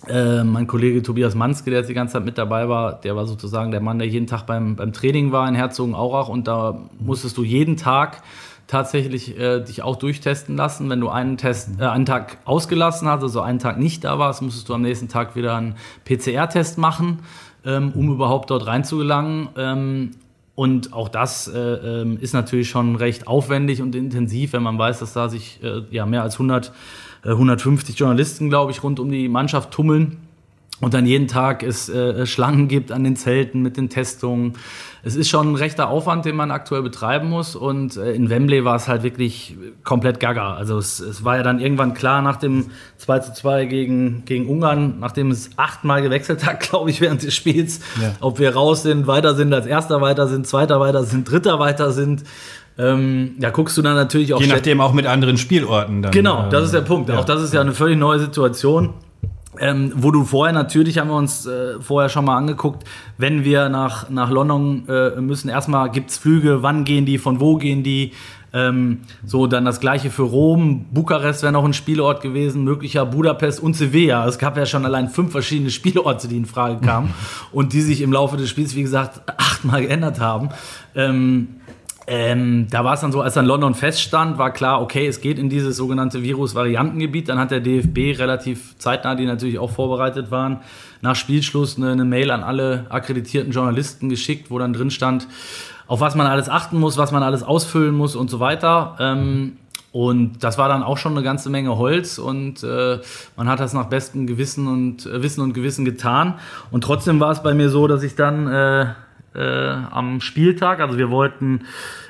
äh, 0.08 0.44
mein 0.44 0.66
Kollege 0.66 1.02
Tobias 1.02 1.34
Manske, 1.34 1.70
der 1.70 1.80
jetzt 1.80 1.88
die 1.88 1.94
ganze 1.94 2.14
Zeit 2.14 2.24
mit 2.24 2.38
dabei 2.38 2.68
war, 2.68 3.00
der 3.00 3.16
war 3.16 3.26
sozusagen 3.26 3.70
der 3.70 3.80
Mann, 3.80 3.98
der 3.98 4.08
jeden 4.08 4.26
Tag 4.26 4.46
beim, 4.46 4.76
beim 4.76 4.92
Training 4.92 5.32
war 5.32 5.48
in 5.48 5.54
Herzogenaurach 5.54 6.28
und 6.28 6.48
da 6.48 6.80
musstest 6.98 7.36
du 7.36 7.44
jeden 7.44 7.76
Tag 7.76 8.22
tatsächlich 8.70 9.38
äh, 9.38 9.60
dich 9.60 9.82
auch 9.82 9.96
durchtesten 9.96 10.56
lassen. 10.56 10.88
Wenn 10.88 11.00
du 11.00 11.08
einen 11.08 11.36
Test, 11.36 11.80
äh, 11.80 11.84
einen 11.84 12.06
Tag 12.06 12.38
ausgelassen 12.44 13.08
hast, 13.08 13.22
also 13.22 13.40
einen 13.40 13.58
Tag 13.58 13.78
nicht 13.78 14.04
da 14.04 14.18
warst, 14.18 14.42
musstest 14.42 14.68
du 14.68 14.74
am 14.74 14.82
nächsten 14.82 15.08
Tag 15.08 15.34
wieder 15.34 15.56
einen 15.56 15.74
PCR-Test 16.04 16.78
machen, 16.78 17.18
ähm, 17.64 17.92
um 17.94 18.10
überhaupt 18.12 18.50
dort 18.50 18.66
reinzugelangen. 18.66 19.48
Ähm, 19.56 20.10
und 20.54 20.92
auch 20.92 21.08
das 21.08 21.48
äh, 21.48 21.58
ähm, 21.58 22.18
ist 22.20 22.32
natürlich 22.32 22.68
schon 22.68 22.94
recht 22.94 23.26
aufwendig 23.26 23.82
und 23.82 23.94
intensiv, 23.94 24.52
wenn 24.52 24.62
man 24.62 24.78
weiß, 24.78 25.00
dass 25.00 25.14
da 25.14 25.28
sich 25.28 25.58
äh, 25.62 25.82
ja 25.90 26.06
mehr 26.06 26.22
als 26.22 26.34
100 26.34 26.72
150 27.24 27.94
äh, 27.94 27.98
Journalisten, 27.98 28.48
glaube 28.48 28.72
ich, 28.72 28.82
rund 28.82 29.00
um 29.00 29.10
die 29.10 29.28
Mannschaft 29.28 29.70
tummeln. 29.70 30.18
und 30.80 30.94
dann 30.94 31.06
jeden 31.06 31.28
Tag 31.28 31.62
es 31.62 31.88
äh, 31.88 32.26
Schlangen 32.26 32.68
gibt 32.68 32.90
an 32.92 33.04
den 33.04 33.16
Zelten 33.16 33.62
mit 33.62 33.76
den 33.76 33.90
Testungen. 33.90 34.54
Es 35.02 35.16
ist 35.16 35.30
schon 35.30 35.52
ein 35.52 35.54
rechter 35.54 35.88
Aufwand, 35.88 36.26
den 36.26 36.36
man 36.36 36.50
aktuell 36.50 36.82
betreiben 36.82 37.30
muss. 37.30 37.56
Und 37.56 37.96
äh, 37.96 38.12
in 38.12 38.28
Wembley 38.28 38.64
war 38.64 38.76
es 38.76 38.86
halt 38.86 39.02
wirklich 39.02 39.56
komplett 39.82 40.20
gaga. 40.20 40.54
Also 40.54 40.78
es, 40.78 41.00
es, 41.00 41.24
war 41.24 41.36
ja 41.36 41.42
dann 41.42 41.58
irgendwann 41.58 41.94
klar 41.94 42.20
nach 42.20 42.36
dem 42.36 42.66
2 42.98 43.18
zu 43.20 43.32
2 43.32 43.64
gegen, 43.66 44.24
gegen 44.26 44.46
Ungarn, 44.46 44.98
nachdem 45.00 45.30
es 45.30 45.50
achtmal 45.56 46.02
gewechselt 46.02 46.44
hat, 46.44 46.60
glaube 46.70 46.90
ich, 46.90 47.00
während 47.00 47.22
des 47.22 47.34
Spiels, 47.34 47.80
ja. 48.00 48.14
ob 48.20 48.38
wir 48.38 48.54
raus 48.54 48.82
sind, 48.82 49.06
weiter 49.06 49.34
sind, 49.34 49.52
als 49.54 49.66
erster 49.66 50.00
weiter 50.00 50.28
sind, 50.28 50.46
zweiter 50.46 50.80
weiter 50.80 51.04
sind, 51.04 51.30
dritter 51.30 51.58
weiter 51.58 51.92
sind. 51.92 52.24
Ähm, 52.80 53.34
da 53.38 53.50
guckst 53.50 53.76
du 53.76 53.82
dann 53.82 53.94
natürlich 53.94 54.32
auch. 54.32 54.40
Je 54.40 54.46
nachdem 54.46 54.80
auch 54.80 54.92
mit 54.92 55.06
anderen 55.06 55.36
Spielorten 55.36 56.02
dann. 56.02 56.12
Genau, 56.12 56.48
das 56.48 56.64
ist 56.64 56.74
der 56.74 56.80
Punkt. 56.80 57.10
Ja. 57.10 57.18
Auch 57.18 57.24
das 57.24 57.42
ist 57.42 57.52
ja 57.52 57.60
eine 57.60 57.72
völlig 57.72 57.98
neue 57.98 58.18
Situation. 58.18 58.94
Ähm, 59.58 59.92
wo 59.96 60.10
du 60.10 60.24
vorher 60.24 60.54
natürlich 60.54 60.98
haben 60.98 61.08
wir 61.08 61.16
uns 61.16 61.44
äh, 61.44 61.80
vorher 61.80 62.08
schon 62.08 62.24
mal 62.24 62.36
angeguckt, 62.36 62.84
wenn 63.18 63.44
wir 63.44 63.68
nach, 63.68 64.08
nach 64.08 64.30
London 64.30 64.88
äh, 64.88 65.20
müssen, 65.20 65.50
erstmal 65.50 65.90
gibt 65.90 66.10
es 66.10 66.18
Flüge, 66.18 66.62
wann 66.62 66.84
gehen 66.84 67.04
die, 67.04 67.18
von 67.18 67.40
wo 67.40 67.56
gehen 67.56 67.82
die, 67.82 68.12
ähm, 68.52 69.00
so 69.24 69.46
dann 69.46 69.64
das 69.64 69.80
gleiche 69.80 70.10
für 70.10 70.22
Rom, 70.22 70.86
Bukarest 70.92 71.42
wäre 71.42 71.52
noch 71.52 71.64
ein 71.64 71.72
Spielort 71.72 72.20
gewesen, 72.20 72.64
möglicher 72.64 73.06
Budapest 73.06 73.60
und 73.60 73.74
Sevilla. 73.74 74.26
Es 74.26 74.38
gab 74.38 74.56
ja 74.56 74.66
schon 74.66 74.84
allein 74.84 75.08
fünf 75.08 75.32
verschiedene 75.32 75.70
Spielorte, 75.70 76.26
die 76.26 76.36
in 76.36 76.46
Frage 76.46 76.80
kamen 76.84 77.14
und 77.52 77.72
die 77.72 77.80
sich 77.80 78.00
im 78.00 78.12
Laufe 78.12 78.36
des 78.36 78.48
Spiels, 78.48 78.74
wie 78.74 78.82
gesagt, 78.82 79.20
achtmal 79.36 79.82
geändert 79.82 80.20
haben. 80.20 80.48
Ähm, 80.94 81.59
ähm, 82.12 82.66
da 82.68 82.82
war 82.82 82.94
es 82.94 83.02
dann 83.02 83.12
so, 83.12 83.20
als 83.20 83.34
dann 83.34 83.46
London 83.46 83.72
feststand, 83.76 84.36
war 84.36 84.52
klar, 84.52 84.82
okay, 84.82 85.06
es 85.06 85.20
geht 85.20 85.38
in 85.38 85.48
dieses 85.48 85.76
sogenannte 85.76 86.24
Virus-Variantengebiet. 86.24 87.28
Dann 87.28 87.38
hat 87.38 87.52
der 87.52 87.60
DFB 87.60 88.18
relativ 88.18 88.76
zeitnah, 88.78 89.14
die 89.14 89.26
natürlich 89.26 89.60
auch 89.60 89.70
vorbereitet 89.70 90.32
waren, 90.32 90.58
nach 91.02 91.14
Spielschluss 91.14 91.76
eine, 91.76 91.92
eine 91.92 92.04
Mail 92.04 92.32
an 92.32 92.42
alle 92.42 92.86
akkreditierten 92.88 93.52
Journalisten 93.52 94.08
geschickt, 94.08 94.50
wo 94.50 94.58
dann 94.58 94.72
drin 94.72 94.90
stand, 94.90 95.28
auf 95.86 96.00
was 96.00 96.16
man 96.16 96.26
alles 96.26 96.48
achten 96.48 96.80
muss, 96.80 96.98
was 96.98 97.12
man 97.12 97.22
alles 97.22 97.44
ausfüllen 97.44 97.94
muss 97.94 98.16
und 98.16 98.28
so 98.28 98.40
weiter. 98.40 98.96
Ähm, 98.98 99.52
und 99.92 100.42
das 100.42 100.58
war 100.58 100.68
dann 100.68 100.82
auch 100.82 100.98
schon 100.98 101.12
eine 101.12 101.22
ganze 101.22 101.48
Menge 101.48 101.78
Holz 101.78 102.18
und 102.18 102.64
äh, 102.64 102.98
man 103.36 103.46
hat 103.46 103.60
das 103.60 103.72
nach 103.72 103.86
bestem 103.86 104.26
Gewissen 104.26 104.66
und 104.66 105.06
äh, 105.06 105.22
Wissen 105.22 105.42
und 105.42 105.52
Gewissen 105.52 105.84
getan. 105.84 106.40
Und 106.72 106.82
trotzdem 106.82 107.20
war 107.20 107.30
es 107.30 107.40
bei 107.40 107.54
mir 107.54 107.70
so, 107.70 107.86
dass 107.86 108.02
ich 108.02 108.16
dann 108.16 108.48
äh, 108.48 108.86
äh, 109.34 109.40
am 109.40 110.20
Spieltag. 110.20 110.80
Also 110.80 110.98
wir 110.98 111.10
wollten 111.10 111.62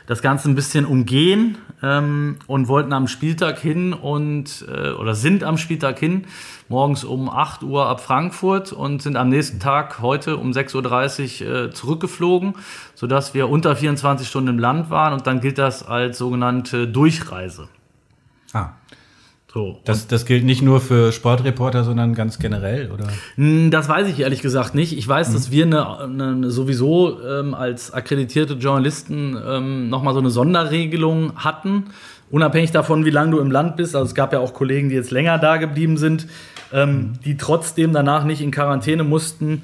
das 0.07 0.23
Ganze 0.23 0.50
ein 0.50 0.55
bisschen 0.55 0.85
umgehen 0.85 1.59
ähm, 1.83 2.39
und 2.47 2.69
wollten 2.69 2.93
am 2.93 3.07
Spieltag 3.07 3.59
hin 3.59 3.93
und 3.93 4.65
äh, 4.69 4.91
oder 4.91 5.15
sind 5.15 5.45
am 5.45 5.57
Spieltag 5.57 5.99
hin, 5.99 6.25
morgens 6.69 7.05
um 7.05 7.31
8 7.31 7.62
Uhr 7.62 7.87
ab 7.87 8.00
Frankfurt 8.00 8.73
und 8.73 9.03
sind 9.03 9.17
am 9.17 9.29
nächsten 9.29 9.61
Tag 9.61 10.00
heute 10.00 10.37
um 10.37 10.50
6.30 10.50 11.45
Uhr 11.45 11.55
äh, 11.55 11.71
zurückgeflogen, 11.71 12.55
sodass 12.95 13.35
wir 13.35 13.49
unter 13.49 13.77
24 13.77 14.27
Stunden 14.27 14.49
im 14.49 14.59
Land 14.59 14.91
waren 14.91 15.12
und 15.12 15.27
dann 15.27 15.41
gilt 15.41 15.59
das 15.59 15.87
als 15.87 16.19
sogenannte 16.19 16.89
Durchreise. 16.89 17.69
Ah. 18.53 18.71
So. 19.52 19.80
Das, 19.85 20.07
das 20.07 20.26
gilt 20.26 20.45
nicht 20.45 20.62
nur 20.62 20.80
für 20.80 21.11
Sportreporter, 21.11 21.83
sondern 21.83 22.14
ganz 22.14 22.38
generell, 22.38 22.92
oder? 22.92 23.09
Hm, 23.35 23.73
das 23.73 23.88
weiß 23.88 24.09
ich 24.09 24.21
ehrlich 24.21 24.42
gesagt 24.42 24.76
nicht. 24.76 24.97
Ich 24.97 25.09
weiß, 25.09 25.30
mhm. 25.30 25.33
dass 25.33 25.50
wir 25.50 25.66
eine, 25.66 25.99
eine 25.99 26.50
sowieso 26.50 27.21
ähm, 27.21 27.54
als 27.54 27.92
akkreditierte 27.92 28.54
Journalisten 28.54 29.37
ähm, 29.45 29.88
nochmal 29.88 30.14
so 30.14 30.21
eine 30.21 30.30
Sonderregelung 30.30 31.33
hatten. 31.37 31.87
Unabhängig 32.30 32.71
davon, 32.71 33.04
wie 33.04 33.11
lange 33.11 33.33
du 33.33 33.40
im 33.40 33.50
Land 33.50 33.76
bist. 33.76 33.97
Also 33.97 34.07
es 34.07 34.14
gab 34.14 34.33
ja 34.33 34.38
auch 34.38 34.54
Kollegen, 34.54 34.88
die 34.88 34.95
jetzt 34.95 35.11
länger 35.11 35.37
da 35.38 35.57
geblieben 35.57 35.97
sind, 35.97 36.28
ähm, 36.73 36.90
mhm. 36.90 37.12
die 37.25 37.37
trotzdem 37.37 37.92
danach 37.92 38.25
nicht 38.25 38.42
in 38.42 38.52
Quarantäne 38.52 39.02
mussten, 39.02 39.62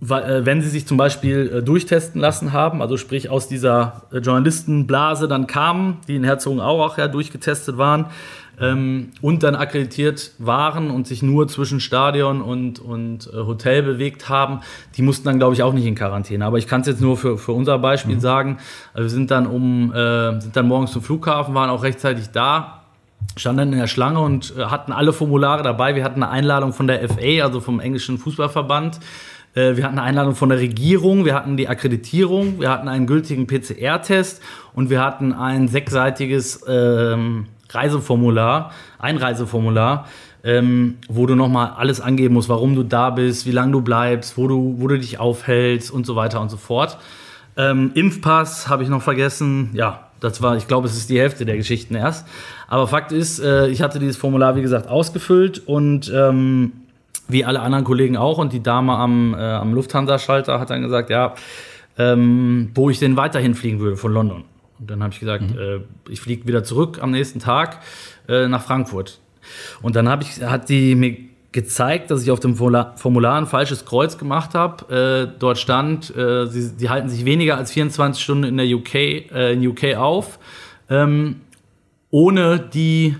wenn 0.00 0.62
sie 0.62 0.68
sich 0.68 0.86
zum 0.86 0.96
Beispiel 0.96 1.56
äh, 1.56 1.62
durchtesten 1.62 2.20
lassen 2.20 2.52
haben, 2.52 2.80
also 2.80 2.96
sprich 2.96 3.28
aus 3.28 3.48
dieser 3.48 4.02
äh, 4.12 4.18
Journalistenblase 4.18 5.28
dann 5.28 5.46
kamen, 5.46 5.98
die 6.08 6.16
in 6.16 6.24
Herzogenaurach 6.24 6.96
ja 6.96 7.06
durchgetestet 7.06 7.76
waren, 7.76 8.06
ähm, 8.60 9.10
und 9.20 9.42
dann 9.42 9.54
akkreditiert 9.54 10.32
waren 10.38 10.90
und 10.90 11.06
sich 11.06 11.22
nur 11.22 11.48
zwischen 11.48 11.80
Stadion 11.80 12.42
und, 12.42 12.78
und 12.78 13.30
äh, 13.32 13.36
Hotel 13.36 13.82
bewegt 13.82 14.28
haben, 14.28 14.60
die 14.96 15.02
mussten 15.02 15.24
dann, 15.24 15.38
glaube 15.38 15.54
ich, 15.54 15.62
auch 15.62 15.72
nicht 15.72 15.86
in 15.86 15.94
Quarantäne. 15.94 16.44
Aber 16.44 16.58
ich 16.58 16.66
kann 16.66 16.82
es 16.82 16.86
jetzt 16.86 17.00
nur 17.00 17.16
für, 17.16 17.38
für 17.38 17.52
unser 17.52 17.78
Beispiel 17.78 18.16
mhm. 18.16 18.20
sagen. 18.20 18.58
Also 18.92 19.04
wir 19.04 19.10
sind 19.10 19.30
dann 19.30 19.46
um, 19.46 19.92
äh, 19.92 20.40
sind 20.40 20.56
dann 20.56 20.68
morgens 20.68 20.92
zum 20.92 21.02
Flughafen, 21.02 21.54
waren 21.54 21.70
auch 21.70 21.82
rechtzeitig 21.82 22.30
da, 22.30 22.82
standen 23.36 23.72
in 23.72 23.78
der 23.78 23.86
Schlange 23.86 24.20
und 24.20 24.54
äh, 24.56 24.64
hatten 24.64 24.92
alle 24.92 25.12
Formulare 25.12 25.62
dabei. 25.62 25.94
Wir 25.94 26.04
hatten 26.04 26.22
eine 26.22 26.30
Einladung 26.30 26.72
von 26.72 26.86
der 26.86 27.08
FA, 27.08 27.42
also 27.42 27.60
vom 27.60 27.80
englischen 27.80 28.18
Fußballverband. 28.18 29.00
Äh, 29.54 29.76
wir 29.76 29.84
hatten 29.84 29.98
eine 29.98 30.02
Einladung 30.02 30.34
von 30.34 30.48
der 30.48 30.58
Regierung, 30.58 31.24
wir 31.24 31.34
hatten 31.34 31.56
die 31.56 31.68
Akkreditierung, 31.68 32.60
wir 32.60 32.70
hatten 32.70 32.88
einen 32.88 33.06
gültigen 33.06 33.46
PCR-Test 33.46 34.42
und 34.74 34.90
wir 34.90 35.02
hatten 35.02 35.32
ein 35.32 35.68
sechsseitiges 35.68 36.64
ähm, 36.68 37.46
Reiseformular, 37.70 38.72
Einreiseformular, 38.98 40.06
ähm, 40.42 40.98
wo 41.08 41.26
du 41.26 41.34
nochmal 41.34 41.72
alles 41.76 42.00
angeben 42.00 42.34
musst, 42.34 42.48
warum 42.48 42.74
du 42.74 42.82
da 42.82 43.10
bist, 43.10 43.46
wie 43.46 43.52
lange 43.52 43.72
du 43.72 43.80
bleibst, 43.80 44.36
wo 44.38 44.48
du, 44.48 44.76
wo 44.78 44.88
du 44.88 44.98
dich 44.98 45.18
aufhältst 45.18 45.90
und 45.90 46.06
so 46.06 46.16
weiter 46.16 46.40
und 46.40 46.50
so 46.50 46.56
fort. 46.56 46.98
Ähm, 47.56 47.90
Impfpass 47.94 48.68
habe 48.68 48.82
ich 48.82 48.88
noch 48.88 49.02
vergessen. 49.02 49.70
Ja, 49.74 50.08
das 50.20 50.40
war, 50.40 50.56
ich 50.56 50.66
glaube, 50.66 50.86
es 50.86 50.96
ist 50.96 51.10
die 51.10 51.18
Hälfte 51.18 51.44
der 51.44 51.56
Geschichten 51.56 51.94
erst. 51.94 52.26
Aber 52.68 52.86
Fakt 52.86 53.12
ist, 53.12 53.40
äh, 53.40 53.68
ich 53.68 53.82
hatte 53.82 53.98
dieses 53.98 54.16
Formular, 54.16 54.56
wie 54.56 54.62
gesagt, 54.62 54.88
ausgefüllt 54.88 55.66
und 55.66 56.10
ähm, 56.14 56.72
wie 57.32 57.44
alle 57.44 57.60
anderen 57.60 57.84
Kollegen 57.84 58.16
auch. 58.16 58.38
Und 58.38 58.52
die 58.52 58.62
Dame 58.62 58.92
am, 58.92 59.34
äh, 59.34 59.38
am 59.38 59.74
Lufthansa-Schalter 59.74 60.60
hat 60.60 60.70
dann 60.70 60.82
gesagt, 60.82 61.10
ja, 61.10 61.34
ähm, 61.98 62.70
wo 62.74 62.90
ich 62.90 62.98
denn 62.98 63.16
weiterhin 63.16 63.54
fliegen 63.54 63.80
würde 63.80 63.96
von 63.96 64.12
London. 64.12 64.44
Und 64.78 64.90
dann 64.90 65.02
habe 65.02 65.12
ich 65.12 65.20
gesagt, 65.20 65.42
mhm. 65.42 65.58
äh, 65.58 65.80
ich 66.08 66.20
fliege 66.20 66.46
wieder 66.46 66.64
zurück 66.64 66.98
am 67.02 67.10
nächsten 67.10 67.38
Tag 67.38 67.80
äh, 68.28 68.48
nach 68.48 68.62
Frankfurt. 68.62 69.20
Und 69.82 69.96
dann 69.96 70.08
hab 70.08 70.22
ich, 70.22 70.42
hat 70.42 70.68
die 70.68 70.94
mir 70.94 71.16
gezeigt, 71.52 72.10
dass 72.10 72.22
ich 72.22 72.30
auf 72.30 72.40
dem 72.40 72.54
Formular 72.56 73.36
ein 73.36 73.46
falsches 73.46 73.84
Kreuz 73.84 74.16
gemacht 74.18 74.54
habe. 74.54 75.28
Äh, 75.28 75.38
dort 75.38 75.58
stand, 75.58 76.14
äh, 76.16 76.46
sie, 76.46 76.62
sie, 76.62 76.88
halten 76.88 77.08
sich 77.08 77.24
weniger 77.24 77.56
als 77.56 77.72
24 77.72 78.22
Stunden 78.22 78.44
in 78.44 78.56
der 78.56 78.66
UK, 78.66 78.94
äh, 78.94 79.52
in 79.52 79.66
UK 79.66 79.96
auf, 79.96 80.38
ähm, 80.88 81.40
ohne 82.10 82.58
die 82.58 83.16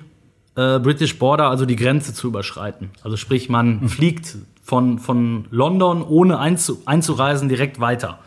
äh, 0.60 0.78
British 0.78 1.18
Border, 1.18 1.48
also 1.48 1.64
die 1.64 1.76
Grenze 1.76 2.12
zu 2.12 2.28
überschreiten. 2.28 2.90
Also 3.02 3.16
sprich, 3.16 3.48
man 3.48 3.80
mhm. 3.80 3.88
fliegt 3.88 4.36
von, 4.62 4.98
von 4.98 5.46
London, 5.50 6.02
ohne 6.02 6.38
einzu, 6.38 6.82
einzureisen, 6.84 7.48
direkt 7.48 7.80
weiter. 7.80 8.18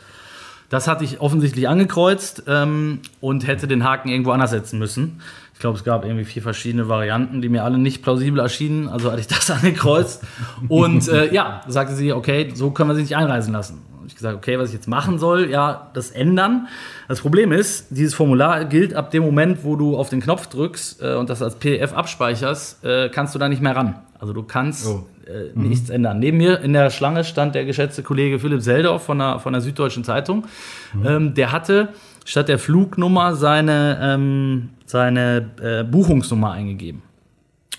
Das 0.69 0.87
hatte 0.87 1.03
ich 1.03 1.21
offensichtlich 1.21 1.67
angekreuzt 1.67 2.43
ähm, 2.47 2.99
und 3.21 3.45
hätte 3.45 3.67
den 3.67 3.83
Haken 3.83 4.09
irgendwo 4.09 4.31
anders 4.31 4.49
setzen 4.49 4.79
müssen. 4.79 5.21
Ich 5.53 5.59
glaube, 5.59 5.77
es 5.77 5.83
gab 5.83 6.03
irgendwie 6.03 6.25
vier 6.25 6.41
verschiedene 6.41 6.89
Varianten, 6.89 7.43
die 7.43 7.49
mir 7.49 7.63
alle 7.63 7.77
nicht 7.77 8.01
plausibel 8.01 8.39
erschienen. 8.39 8.89
Also 8.89 9.11
hatte 9.11 9.21
ich 9.21 9.27
das 9.27 9.51
angekreuzt. 9.51 10.23
Und 10.67 11.07
äh, 11.09 11.31
ja, 11.31 11.61
sagte 11.67 11.93
sie, 11.93 12.11
okay, 12.11 12.51
so 12.55 12.71
können 12.71 12.89
wir 12.89 12.95
sie 12.95 13.03
nicht 13.03 13.15
einreisen 13.15 13.53
lassen. 13.53 13.83
Und 14.03 14.07
ich 14.07 14.15
gesagt, 14.15 14.36
okay, 14.36 14.60
was 14.60 14.69
ich 14.69 14.75
jetzt 14.75 14.89
machen 14.89 15.17
soll, 15.17 15.50
ja, 15.50 15.89
das 15.93 16.12
ändern. 16.12 16.67
Das 17.07 17.22
Problem 17.22 17.53
ist, 17.53 17.88
dieses 17.89 18.13
Formular 18.13 18.65
gilt 18.65 18.93
ab 18.93 19.12
dem 19.12 19.24
Moment, 19.24 19.63
wo 19.63 19.77
du 19.77 19.98
auf 19.98 20.10
den 20.10 20.19
Knopf 20.19 20.48
drückst 20.48 21.01
äh, 21.01 21.15
und 21.15 21.29
das 21.29 21.41
als 21.41 21.55
PDF 21.55 21.93
abspeicherst, 21.93 22.83
äh, 22.83 23.07
kannst 23.07 23.33
du 23.33 23.39
da 23.39 23.48
nicht 23.48 23.62
mehr 23.62 23.75
ran. 23.75 23.95
Also 24.19 24.33
du 24.33 24.43
kannst 24.43 24.88
oh 24.88 25.07
äh, 25.25 25.57
mhm. 25.57 25.69
nichts 25.69 25.89
ändern. 25.89 26.19
Neben 26.19 26.38
mir 26.38 26.60
in 26.60 26.74
der 26.74 26.89
Schlange 26.89 27.24
stand 27.24 27.55
der 27.55 27.63
geschätzte 27.63 28.03
Kollege 28.03 28.39
Philipp 28.39 28.62
Seldorf 28.62 29.03
von 29.03 29.19
der, 29.19 29.39
von 29.39 29.53
der 29.53 29.62
Süddeutschen 29.62 30.03
Zeitung. 30.03 30.45
Mhm. 30.93 31.05
Ähm, 31.05 31.33
der 31.33 31.53
hatte 31.53 31.89
statt 32.25 32.50
der 32.50 32.60
Flugnummer 32.60 33.36
seine, 33.36 34.00
ähm, 34.01 34.72
seine 34.86 35.50
äh, 35.62 35.83
Buchungsnummer 35.86 36.51
eingegeben 36.51 37.03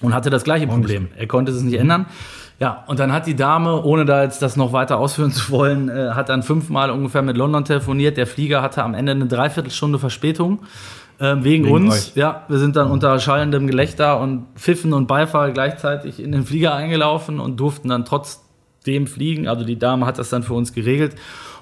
und 0.00 0.14
hatte 0.14 0.30
das 0.30 0.44
gleiche 0.44 0.66
Problem. 0.66 1.08
Er 1.16 1.26
konnte 1.26 1.52
es 1.52 1.62
nicht 1.62 1.78
ändern. 1.78 2.06
Ja, 2.60 2.84
und 2.86 3.00
dann 3.00 3.12
hat 3.12 3.26
die 3.26 3.34
Dame, 3.34 3.82
ohne 3.82 4.04
da 4.04 4.22
jetzt 4.22 4.40
das 4.40 4.56
noch 4.56 4.72
weiter 4.72 4.98
ausführen 4.98 5.32
zu 5.32 5.50
wollen, 5.50 5.88
äh, 5.88 6.10
hat 6.10 6.28
dann 6.28 6.42
fünfmal 6.42 6.90
ungefähr 6.90 7.22
mit 7.22 7.36
London 7.36 7.64
telefoniert. 7.64 8.16
Der 8.16 8.26
Flieger 8.26 8.62
hatte 8.62 8.82
am 8.82 8.94
Ende 8.94 9.12
eine 9.12 9.26
Dreiviertelstunde 9.26 9.98
Verspätung. 9.98 10.60
Ähm, 11.20 11.44
wegen, 11.44 11.64
wegen, 11.64 11.74
uns, 11.74 11.94
euch. 11.94 12.16
ja, 12.16 12.42
wir 12.48 12.58
sind 12.58 12.74
dann 12.74 12.90
unter 12.90 13.18
schallendem 13.20 13.68
Gelächter 13.68 14.20
und 14.20 14.46
Pfiffen 14.56 14.92
und 14.92 15.06
Beifall 15.06 15.52
gleichzeitig 15.52 16.20
in 16.20 16.32
den 16.32 16.44
Flieger 16.44 16.74
eingelaufen 16.74 17.38
und 17.38 17.58
durften 17.60 17.88
dann 17.88 18.04
trotzdem 18.04 19.06
fliegen. 19.06 19.46
Also 19.46 19.64
die 19.64 19.78
Dame 19.78 20.06
hat 20.06 20.18
das 20.18 20.30
dann 20.30 20.42
für 20.42 20.54
uns 20.54 20.72
geregelt. 20.72 21.14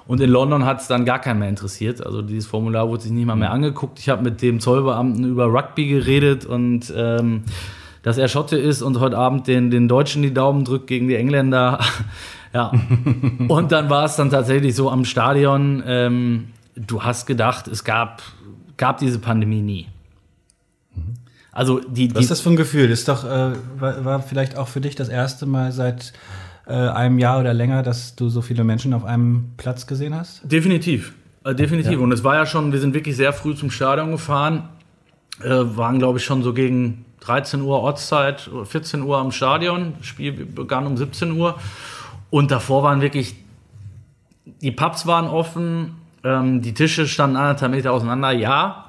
Und 0.05 0.19
in 0.21 0.29
London 0.29 0.65
hat 0.65 0.81
es 0.81 0.87
dann 0.87 1.05
gar 1.05 1.19
keinen 1.19 1.39
mehr 1.39 1.49
interessiert. 1.49 2.05
Also 2.05 2.21
dieses 2.21 2.47
Formular 2.47 2.89
wurde 2.89 3.03
sich 3.03 3.11
nicht 3.11 3.25
mal 3.25 3.35
mehr 3.35 3.49
mhm. 3.49 3.55
angeguckt. 3.55 3.99
Ich 3.99 4.09
habe 4.09 4.21
mit 4.23 4.41
dem 4.41 4.59
Zollbeamten 4.59 5.23
über 5.23 5.45
Rugby 5.45 5.87
geredet 5.87 6.45
und 6.45 6.91
ähm, 6.95 7.43
dass 8.03 8.17
er 8.17 8.27
Schotte 8.27 8.57
ist 8.57 8.81
und 8.81 8.99
heute 8.99 9.17
Abend 9.17 9.47
den, 9.47 9.71
den 9.71 9.87
Deutschen 9.87 10.21
die 10.21 10.33
Daumen 10.33 10.63
drückt 10.63 10.87
gegen 10.87 11.07
die 11.07 11.15
Engländer. 11.15 11.79
ja. 12.53 12.71
und 13.47 13.71
dann 13.71 13.89
war 13.89 14.05
es 14.05 14.15
dann 14.15 14.29
tatsächlich 14.29 14.75
so 14.75 14.91
am 14.91 15.05
Stadion. 15.05 15.83
Ähm, 15.85 16.49
du 16.75 17.03
hast 17.03 17.25
gedacht, 17.25 17.67
es 17.67 17.83
gab 17.83 18.21
gab 18.77 18.97
diese 18.97 19.19
Pandemie 19.19 19.61
nie. 19.61 19.87
Also 21.51 21.79
die, 21.79 22.07
die 22.07 22.15
Was 22.15 22.23
ist 22.23 22.31
das 22.31 22.41
für 22.41 22.49
ein 22.49 22.55
Gefühl? 22.55 22.89
Ist 22.89 23.07
doch, 23.07 23.23
äh, 23.23 23.51
war, 23.77 24.03
war, 24.03 24.21
vielleicht 24.21 24.57
auch 24.57 24.67
für 24.67 24.81
dich 24.81 24.95
das 24.95 25.09
erste 25.09 25.45
Mal 25.45 25.71
seit 25.71 26.13
äh, 26.65 26.73
einem 26.73 27.19
Jahr 27.19 27.39
oder 27.39 27.53
länger, 27.53 27.83
dass 27.83 28.15
du 28.15 28.29
so 28.29 28.41
viele 28.41 28.63
Menschen 28.63 28.93
auf 28.93 29.05
einem 29.05 29.51
Platz 29.57 29.85
gesehen 29.85 30.15
hast? 30.15 30.41
Definitiv. 30.51 31.13
Äh, 31.43 31.53
definitiv. 31.53 31.93
Ja. 31.93 31.99
Und 31.99 32.11
es 32.11 32.23
war 32.23 32.35
ja 32.35 32.45
schon, 32.45 32.71
wir 32.71 32.79
sind 32.79 32.95
wirklich 32.95 33.15
sehr 33.15 33.33
früh 33.33 33.55
zum 33.55 33.69
Stadion 33.69 34.11
gefahren, 34.11 34.69
äh, 35.41 35.49
waren, 35.49 35.99
glaube 35.99 36.17
ich, 36.17 36.25
schon 36.25 36.41
so 36.41 36.53
gegen 36.53 37.05
13 37.23 37.61
Uhr 37.61 37.79
Ortszeit, 37.79 38.49
14 38.65 39.01
Uhr 39.01 39.17
am 39.17 39.31
Stadion. 39.31 39.93
Das 39.97 40.07
Spiel 40.07 40.31
begann 40.33 40.85
um 40.85 40.97
17 40.97 41.31
Uhr. 41.31 41.55
Und 42.29 42.51
davor 42.51 42.83
waren 42.83 43.01
wirklich, 43.01 43.35
die 44.61 44.71
Pubs 44.71 45.07
waren 45.07 45.27
offen, 45.27 45.95
ähm, 46.23 46.61
die 46.61 46.73
Tische 46.73 47.07
standen 47.07 47.37
anderthalb 47.37 47.71
Meter 47.71 47.93
auseinander, 47.93 48.31
ja. 48.31 48.85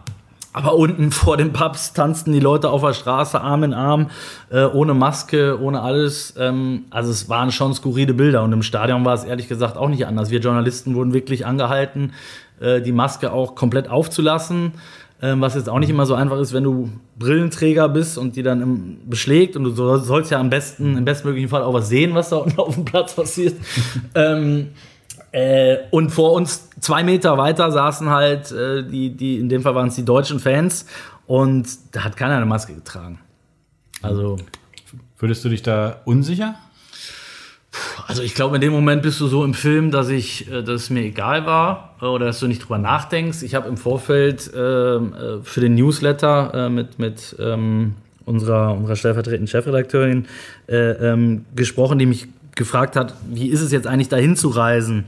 Aber 0.52 0.74
unten 0.76 1.10
vor 1.10 1.36
den 1.36 1.52
Pubs 1.52 1.94
tanzten 1.94 2.32
die 2.32 2.40
Leute 2.40 2.70
auf 2.70 2.80
der 2.82 2.94
Straße 2.94 3.40
Arm 3.40 3.64
in 3.64 3.74
Arm, 3.74 4.10
äh, 4.50 4.64
ohne 4.64 4.94
Maske, 4.94 5.60
ohne 5.60 5.82
alles. 5.82 6.34
Ähm, 6.38 6.84
also 6.90 7.10
es 7.10 7.28
waren 7.28 7.50
schon 7.50 7.74
skurrile 7.74 8.14
Bilder 8.14 8.44
und 8.44 8.52
im 8.52 8.62
Stadion 8.62 9.04
war 9.04 9.14
es 9.14 9.24
ehrlich 9.24 9.48
gesagt 9.48 9.76
auch 9.76 9.88
nicht 9.88 10.06
anders. 10.06 10.30
Wir 10.30 10.38
Journalisten 10.38 10.94
wurden 10.94 11.12
wirklich 11.12 11.44
angehalten, 11.44 12.12
äh, 12.60 12.80
die 12.80 12.92
Maske 12.92 13.32
auch 13.32 13.56
komplett 13.56 13.88
aufzulassen, 13.88 14.74
was 15.36 15.54
jetzt 15.54 15.68
auch 15.68 15.78
nicht 15.78 15.90
immer 15.90 16.06
so 16.06 16.14
einfach 16.14 16.38
ist, 16.38 16.52
wenn 16.52 16.64
du 16.64 16.90
Brillenträger 17.18 17.88
bist 17.88 18.18
und 18.18 18.36
die 18.36 18.42
dann 18.42 18.60
im, 18.60 18.98
beschlägt 19.08 19.56
und 19.56 19.64
du 19.64 19.70
sollst 19.70 20.30
ja 20.30 20.38
am 20.38 20.50
besten, 20.50 20.96
im 20.96 21.04
bestmöglichen 21.04 21.48
Fall 21.48 21.62
auch 21.62 21.74
was 21.74 21.88
sehen, 21.88 22.14
was 22.14 22.30
da 22.30 22.36
unten 22.38 22.58
auf 22.58 22.74
dem 22.74 22.84
Platz 22.84 23.14
passiert. 23.14 23.54
ähm, 24.14 24.68
äh, 25.32 25.78
und 25.90 26.10
vor 26.10 26.32
uns 26.32 26.68
zwei 26.80 27.02
Meter 27.02 27.38
weiter 27.38 27.72
saßen 27.72 28.10
halt 28.10 28.52
äh, 28.52 28.86
die, 28.86 29.10
die, 29.16 29.38
in 29.38 29.48
dem 29.48 29.62
Fall 29.62 29.74
waren 29.74 29.88
es 29.88 29.94
die 29.94 30.04
deutschen 30.04 30.40
Fans 30.40 30.86
und 31.26 31.66
da 31.92 32.04
hat 32.04 32.16
keiner 32.16 32.36
eine 32.36 32.46
Maske 32.46 32.74
getragen. 32.74 33.18
Also. 34.02 34.36
Würdest 35.18 35.44
du 35.44 35.48
dich 35.48 35.62
da 35.62 36.02
unsicher? 36.04 36.56
Also 38.06 38.22
ich 38.22 38.34
glaube, 38.34 38.56
in 38.56 38.60
dem 38.60 38.72
Moment 38.72 39.02
bist 39.02 39.20
du 39.20 39.26
so 39.26 39.44
im 39.44 39.54
Film, 39.54 39.90
dass 39.90 40.08
ich, 40.08 40.50
äh, 40.50 40.62
dass 40.62 40.82
es 40.82 40.90
mir 40.90 41.02
egal 41.02 41.46
war 41.46 41.94
äh, 42.00 42.06
oder 42.06 42.26
dass 42.26 42.40
du 42.40 42.46
nicht 42.46 42.62
drüber 42.62 42.78
nachdenkst. 42.78 43.42
Ich 43.42 43.54
habe 43.54 43.68
im 43.68 43.76
Vorfeld 43.76 44.50
ähm, 44.54 45.14
äh, 45.14 45.42
für 45.42 45.60
den 45.60 45.74
Newsletter 45.74 46.52
äh, 46.54 46.68
mit, 46.68 46.98
mit 46.98 47.36
ähm, 47.38 47.94
unserer, 48.24 48.74
unserer 48.74 48.96
stellvertretenden 48.96 49.48
Chefredakteurin 49.48 50.26
äh, 50.68 50.76
ähm, 50.76 51.44
gesprochen, 51.54 51.98
die 51.98 52.06
mich 52.06 52.28
gefragt 52.54 52.96
hat, 52.96 53.14
wie 53.28 53.48
ist 53.48 53.60
es 53.60 53.72
jetzt 53.72 53.86
eigentlich 53.86 54.08
dahin 54.08 54.36
zu 54.36 54.48
reisen? 54.48 55.04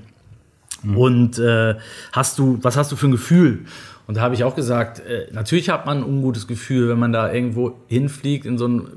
Mhm. 0.83 0.97
Und 0.97 1.39
äh, 1.39 1.77
hast 2.13 2.39
du, 2.39 2.59
was 2.63 2.77
hast 2.77 2.91
du 2.93 2.97
für 2.97 3.09
ein 3.09 3.13
Gefühl? 3.13 3.61
Und 4.09 4.17
da 4.17 4.21
habe 4.21 4.37
ich 4.37 4.45
auch 4.45 4.55
gesagt, 4.55 5.03
natürlich 5.33 5.69
hat 5.69 5.85
man 5.85 5.99
ein 5.99 6.05
ungutes 6.05 6.47
Gefühl, 6.47 6.89
wenn 6.89 6.99
man 7.01 7.13
da 7.13 7.33
irgendwo 7.33 7.77
hinfliegt 7.89 8.47
in 8.47 8.57
so 8.57 8.69
ein 8.69 8.89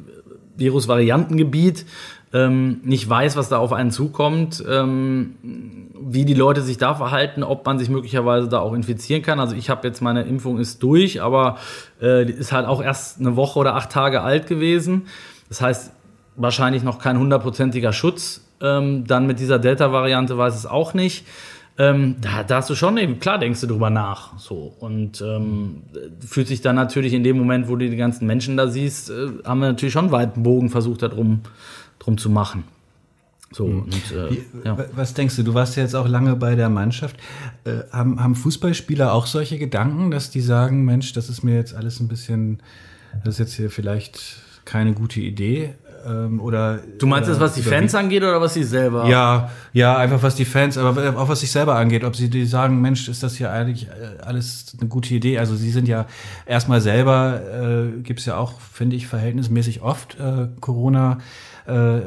Virusvariantengebiet, 0.60 1.86
ähm, 2.32 2.82
nicht 2.84 3.10
weiß, 3.10 3.36
was 3.38 3.50
da 3.50 3.58
auf 3.58 3.74
einen 3.74 3.92
zukommt, 3.92 4.64
ähm, 4.70 5.36
wie 6.00 6.26
die 6.26 6.34
Leute 6.34 6.62
sich 6.62 6.78
da 6.78 6.94
verhalten, 6.94 7.44
ob 7.44 7.66
man 7.66 7.80
sich 7.80 7.90
möglicherweise 7.90 8.48
da 8.48 8.60
auch 8.60 8.74
infizieren 8.74 9.22
kann. 9.22 9.40
Also 9.40 9.56
ich 9.56 9.70
habe 9.70 9.88
jetzt 9.88 10.02
meine 10.02 10.24
Impfung 10.24 10.60
ist 10.60 10.84
durch, 10.84 11.22
aber 11.22 11.58
äh, 12.02 12.30
ist 12.30 12.52
halt 12.52 12.68
auch 12.68 12.84
erst 12.84 13.20
eine 13.20 13.36
Woche 13.36 13.60
oder 13.60 13.76
acht 13.76 13.92
Tage 13.92 14.22
alt 14.22 14.48
gewesen. 14.48 15.08
Das 15.50 15.62
heißt, 15.62 15.92
wahrscheinlich 16.36 16.84
noch 16.84 17.00
kein 17.00 17.18
hundertprozentiger 17.18 17.94
Schutz. 17.94 18.42
Ähm, 18.62 19.06
dann 19.08 19.26
mit 19.26 19.40
dieser 19.40 19.58
Delta-Variante 19.58 20.38
weiß 20.38 20.56
es 20.56 20.66
auch 20.66 20.94
nicht. 20.94 21.26
Ähm, 21.80 22.18
da, 22.20 22.44
da, 22.44 22.58
hast 22.58 22.70
du 22.70 22.76
schon 22.76 22.98
eben, 22.98 23.22
klar 23.22 23.40
denkst 23.40 23.62
du 23.62 23.68
drüber 23.68 23.90
nach. 23.90 24.38
So. 24.38 24.76
Und 24.80 25.22
ähm, 25.22 25.84
fühlt 26.20 26.50
sich 26.50 26.60
dann 26.60 26.76
natürlich 26.76 27.14
in 27.14 27.24
dem 27.24 27.38
Moment, 27.38 27.70
wo 27.70 27.78
du 27.78 27.90
die 27.90 27.96
ganzen 27.96 28.28
Menschen 28.28 28.58
da 28.58 28.68
siehst, 28.68 29.10
äh, 29.10 29.30
haben 29.46 29.62
wir 29.62 29.70
natürlich 29.70 29.94
schon 29.94 30.06
einen 30.06 30.12
weiten 30.12 30.44
Bogen 30.44 30.70
versucht, 30.70 31.02
da 31.02 31.08
drum, 31.08 31.42
zu 32.18 32.30
machen. 32.30 32.66
So, 33.52 33.68
mhm. 33.68 33.84
und, 33.84 34.12
äh, 34.12 34.38
ja. 34.66 34.78
Was 34.94 35.14
denkst 35.14 35.38
du? 35.38 35.44
Du 35.44 35.54
warst 35.54 35.78
ja 35.78 35.84
jetzt 35.84 35.96
auch 35.96 36.08
lange 36.08 36.36
bei 36.36 36.56
der 36.56 36.70
Mannschaft. 36.70 37.16
Äh, 37.64 37.84
haben, 37.92 38.22
haben 38.22 38.36
Fußballspieler 38.36 39.14
auch 39.14 39.26
solche 39.26 39.58
Gedanken, 39.58 40.12
dass 40.12 40.32
die 40.32 40.42
sagen, 40.42 40.84
Mensch, 40.86 41.14
das 41.14 41.30
ist 41.30 41.44
mir 41.44 41.56
jetzt 41.56 41.76
alles 41.76 42.00
ein 42.00 42.08
bisschen, 42.08 42.62
das 43.24 43.36
ist 43.36 43.40
jetzt 43.40 43.54
hier 43.54 43.70
vielleicht 43.70 44.42
keine 44.66 44.94
gute 44.94 45.22
Idee? 45.22 45.76
Ähm, 46.08 46.40
oder, 46.40 46.80
du 46.98 47.08
meinst 47.08 47.30
das, 47.30 47.40
was 47.40 47.54
die 47.54 47.62
Fans 47.62 47.94
angeht 47.96 48.24
oder 48.24 48.40
was 48.42 48.54
sie 48.54 48.64
selber? 48.64 49.08
Ja, 49.08 49.50
ja, 49.74 49.98
einfach 49.98 50.22
was 50.24 50.36
die 50.36 50.46
Fans, 50.46 50.78
aber 50.78 51.18
auch 51.18 51.30
was 51.30 51.42
sich 51.42 51.52
selber 51.52 51.76
angeht. 51.76 52.04
Ob 52.04 52.16
sie 52.16 52.30
die 52.30 52.46
sagen, 52.46 52.82
Mensch, 52.82 53.08
ist 53.08 53.24
das 53.24 53.36
hier 53.36 53.52
eigentlich 53.52 53.88
äh, 53.88 54.22
alles 54.24 54.74
eine 54.80 54.90
gute 54.90 55.14
Idee? 55.14 55.40
Also 55.40 55.56
sie 55.56 55.72
sind 55.72 55.88
ja 55.88 56.06
erstmal 56.46 56.82
selber, 56.82 57.42
äh, 57.98 58.02
gibt 58.02 58.20
es 58.20 58.26
ja 58.26 58.38
auch, 58.38 58.60
finde 58.60 58.96
ich, 58.96 59.08
verhältnismäßig 59.08 59.82
oft 59.82 60.18
äh, 60.20 60.48
Corona 60.60 61.18
äh, 61.70 62.02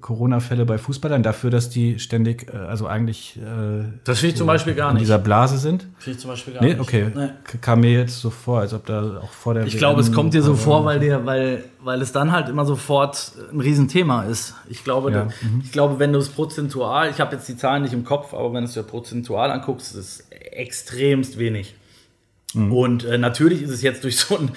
Corona-Fälle 0.00 0.64
bei 0.64 0.78
Fußballern 0.78 1.22
dafür, 1.22 1.50
dass 1.50 1.68
die 1.68 1.98
ständig, 1.98 2.48
äh, 2.52 2.56
also 2.56 2.86
eigentlich 2.86 3.36
äh, 3.36 3.84
das 4.04 4.20
finde 4.20 4.32
ich 4.32 4.36
zum 4.36 4.46
Beispiel 4.46 4.74
gar 4.74 4.92
nicht. 4.92 5.00
in 5.00 5.04
dieser 5.04 5.18
Blase 5.18 5.58
sind? 5.58 5.86
Finde 5.98 6.16
ich 6.16 6.18
zum 6.18 6.30
Beispiel 6.30 6.54
gar 6.54 6.62
nee? 6.62 6.70
nicht. 6.70 6.80
Okay, 6.80 7.10
nee. 7.14 7.28
kam 7.60 7.80
mir 7.80 7.92
jetzt 7.92 8.20
so 8.20 8.30
vor, 8.30 8.60
als 8.60 8.72
ob 8.72 8.86
da 8.86 9.20
auch 9.20 9.32
vor 9.32 9.54
der 9.54 9.66
Ich 9.66 9.78
glaube, 9.78 10.00
es 10.00 10.12
kommt 10.12 10.34
dir 10.34 10.42
so 10.42 10.54
vor, 10.54 10.84
weil, 10.84 11.00
dir, 11.00 11.26
weil, 11.26 11.64
weil 11.82 12.00
es 12.00 12.12
dann 12.12 12.32
halt 12.32 12.48
immer 12.48 12.64
sofort 12.64 13.29
ein 13.52 13.60
Riesenthema 13.60 14.24
ist. 14.24 14.54
Ich 14.68 14.84
glaube, 14.84 15.10
ja. 15.12 15.24
du, 15.24 15.46
mhm. 15.46 15.62
ich 15.64 15.72
glaube 15.72 15.98
wenn 15.98 16.12
du 16.12 16.18
es 16.18 16.28
prozentual, 16.28 17.10
ich 17.10 17.20
habe 17.20 17.36
jetzt 17.36 17.48
die 17.48 17.56
Zahlen 17.56 17.82
nicht 17.82 17.92
im 17.92 18.04
Kopf, 18.04 18.34
aber 18.34 18.52
wenn 18.52 18.62
du 18.62 18.68
es 18.68 18.74
dir 18.74 18.82
prozentual 18.82 19.50
anguckst, 19.50 19.94
ist 19.94 19.98
es 19.98 20.26
extremst 20.30 21.38
wenig. 21.38 21.74
Mhm. 22.54 22.72
Und 22.72 23.04
äh, 23.04 23.18
natürlich 23.18 23.62
ist 23.62 23.70
es 23.70 23.82
jetzt 23.82 24.04
durch 24.04 24.16
so, 24.16 24.38
ein, 24.38 24.50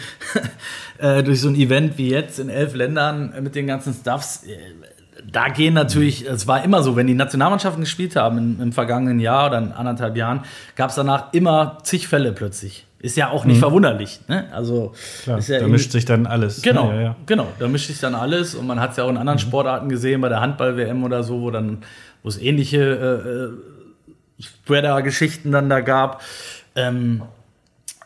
äh, 0.98 1.24
durch 1.24 1.42
so 1.42 1.50
ein 1.50 1.56
Event 1.56 1.98
wie 1.98 2.10
jetzt 2.10 2.40
in 2.40 2.50
elf 2.50 2.74
Ländern 2.74 3.34
mit 3.42 3.56
den 3.56 3.68
ganzen 3.68 3.94
Stuffs, 3.94 4.44
äh, 4.44 4.58
da 5.32 5.50
gehen 5.50 5.74
natürlich, 5.74 6.28
es 6.28 6.48
war 6.48 6.64
immer 6.64 6.84
so, 6.84 6.96
wenn 6.96 7.08
die 7.08 7.14
Nationalmannschaften 7.14 7.84
gespielt 7.84 8.16
haben 8.16 8.38
im, 8.38 8.62
im 8.62 8.72
vergangenen 8.72 9.20
Jahr 9.20 9.48
oder 9.48 9.58
in 9.58 9.72
anderthalb 9.72 10.16
Jahren, 10.16 10.42
gab 10.76 10.90
es 10.90 10.96
danach 10.96 11.34
immer 11.34 11.80
zig 11.84 12.08
Fälle 12.08 12.32
plötzlich. 12.32 12.86
Ist 13.00 13.18
ja 13.18 13.30
auch 13.30 13.44
nicht 13.44 13.58
mhm. 13.58 13.62
verwunderlich. 13.62 14.22
Ne? 14.30 14.46
Also 14.54 14.94
Klar, 15.24 15.40
ja 15.40 15.60
da 15.60 15.68
mischt 15.68 15.92
sich 15.92 16.06
dann 16.06 16.26
alles. 16.26 16.62
Genau, 16.62 16.92
ja, 16.92 17.02
ja. 17.02 17.16
genau, 17.26 17.48
da 17.60 17.68
mischt 17.68 17.88
sich 17.88 18.00
dann 18.00 18.16
alles 18.16 18.56
und 18.56 18.66
man 18.66 18.80
hat 18.80 18.92
es 18.92 18.98
ja 18.98 19.04
auch 19.04 19.10
in 19.10 19.18
anderen 19.18 19.38
mhm. 19.38 19.42
Sportarten 19.42 19.90
gesehen, 19.90 20.22
bei 20.22 20.30
der 20.30 20.40
Handball-WM 20.40 21.04
oder 21.04 21.24
so, 21.24 21.42
wo 21.42 21.52
dann, 21.52 21.80
wo 22.24 22.30
es 22.30 22.42
ähnliche 22.42 22.80
äh, 22.80 23.30
äh 23.30 23.50
Spreader-Geschichten 24.40 25.52
dann 25.52 25.70
da 25.70 25.82
gab. 25.82 26.22
Ähm, 26.76 27.22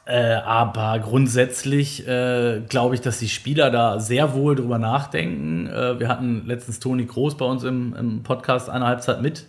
äh, 0.07 0.35
aber 0.35 0.99
grundsätzlich 0.99 2.07
äh, 2.07 2.61
glaube 2.69 2.95
ich, 2.95 3.01
dass 3.01 3.19
die 3.19 3.27
Spieler 3.27 3.69
da 3.69 3.99
sehr 3.99 4.33
wohl 4.33 4.55
drüber 4.55 4.79
nachdenken. 4.79 5.67
Äh, 5.67 5.99
wir 5.99 6.07
hatten 6.07 6.43
letztens 6.45 6.79
Toni 6.79 7.05
Groß 7.05 7.35
bei 7.35 7.45
uns 7.45 7.63
im, 7.63 7.93
im 7.93 8.23
Podcast 8.23 8.69
eine 8.69 8.85
Halbzeit 8.85 9.21
mit. 9.21 9.45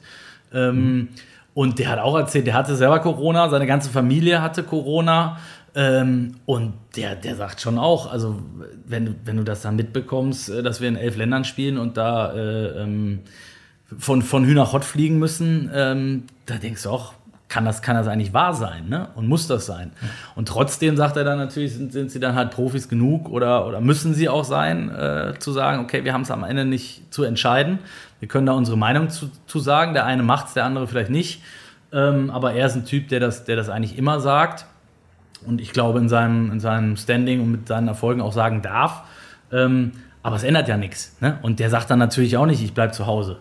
Ähm, 0.52 0.74
mhm. 0.74 1.08
Und 1.54 1.78
der 1.78 1.90
hat 1.90 2.00
auch 2.00 2.16
erzählt, 2.16 2.46
der 2.48 2.54
hatte 2.54 2.74
selber 2.74 2.98
Corona, 2.98 3.48
seine 3.48 3.66
ganze 3.66 3.90
Familie 3.90 4.42
hatte 4.42 4.64
Corona. 4.64 5.38
Ähm, 5.76 6.34
und 6.44 6.72
der, 6.96 7.14
der 7.14 7.36
sagt 7.36 7.60
schon 7.60 7.78
auch, 7.78 8.10
also 8.10 8.42
wenn, 8.84 9.14
wenn 9.24 9.36
du 9.36 9.44
das 9.44 9.62
dann 9.62 9.76
mitbekommst, 9.76 10.50
äh, 10.50 10.62
dass 10.64 10.80
wir 10.80 10.88
in 10.88 10.96
elf 10.96 11.16
Ländern 11.16 11.44
spielen 11.44 11.78
und 11.78 11.96
da 11.96 12.32
äh, 12.32 12.82
ähm, 12.82 13.20
von, 13.96 14.22
von 14.22 14.44
Hü 14.44 14.54
nach 14.54 14.72
Hott 14.72 14.84
fliegen 14.84 15.20
müssen, 15.20 15.70
ähm, 15.72 16.24
da 16.46 16.56
denkst 16.56 16.82
du 16.82 16.90
auch, 16.90 17.14
kann 17.48 17.64
das, 17.64 17.80
kann 17.80 17.96
das 17.96 18.06
eigentlich 18.08 18.34
wahr 18.34 18.54
sein 18.54 18.88
ne? 18.88 19.08
und 19.14 19.26
muss 19.26 19.46
das 19.46 19.66
sein? 19.66 19.92
Und 20.34 20.48
trotzdem 20.48 20.96
sagt 20.96 21.16
er 21.16 21.24
dann 21.24 21.38
natürlich, 21.38 21.74
sind, 21.74 21.92
sind 21.92 22.11
sie 22.11 22.20
dann 22.20 22.34
halt 22.34 22.50
Profis 22.50 22.88
genug 22.88 23.28
oder, 23.28 23.66
oder 23.66 23.80
müssen 23.80 24.12
sie 24.14 24.28
auch 24.28 24.44
sein, 24.44 24.90
äh, 24.90 25.34
zu 25.38 25.52
sagen, 25.52 25.82
okay, 25.82 26.04
wir 26.04 26.12
haben 26.12 26.22
es 26.22 26.30
am 26.30 26.44
Ende 26.44 26.64
nicht 26.64 27.12
zu 27.12 27.24
entscheiden. 27.24 27.78
Wir 28.20 28.28
können 28.28 28.46
da 28.46 28.52
unsere 28.52 28.76
Meinung 28.76 29.08
zu, 29.08 29.30
zu 29.46 29.61
sagen. 29.61 29.94
Der 29.94 30.04
eine 30.04 30.22
macht 30.22 30.48
es, 30.48 30.54
der 30.54 30.64
andere 30.64 30.87
vielleicht 30.87 31.11
nicht. 31.11 31.42
Ähm, 31.92 32.30
aber 32.30 32.52
er 32.52 32.66
ist 32.66 32.76
ein 32.76 32.84
Typ, 32.84 33.08
der 33.08 33.20
das, 33.20 33.44
der 33.44 33.56
das 33.56 33.70
eigentlich 33.70 33.96
immer 33.96 34.20
sagt. 34.20 34.66
Und 35.46 35.61
ich 35.61 35.72
glaube, 35.72 36.00
in 36.00 36.08
seinem, 36.08 36.52
in 36.52 36.61
seinem 36.61 36.96
Standing 36.96 37.40
und 37.40 37.50
mit 37.50 37.68
seinen 37.68 37.88
Erfolgen 37.88 38.20
auch 38.20 38.32
sagen 38.32 38.61
darf. 38.61 39.04
Ähm, 39.52 39.92
aber 40.22 40.37
es 40.37 40.42
ändert 40.42 40.68
ja 40.68 40.76
nichts. 40.76 41.16
Ne? 41.20 41.38
Und 41.42 41.61
der 41.61 41.70
sagt 41.70 41.90
dann 41.90 41.98
natürlich 41.98 42.37
auch 42.37 42.46
nicht, 42.46 42.62
ich 42.62 42.74
bleibe 42.74 42.92
zu 42.92 43.06
Hause. 43.06 43.38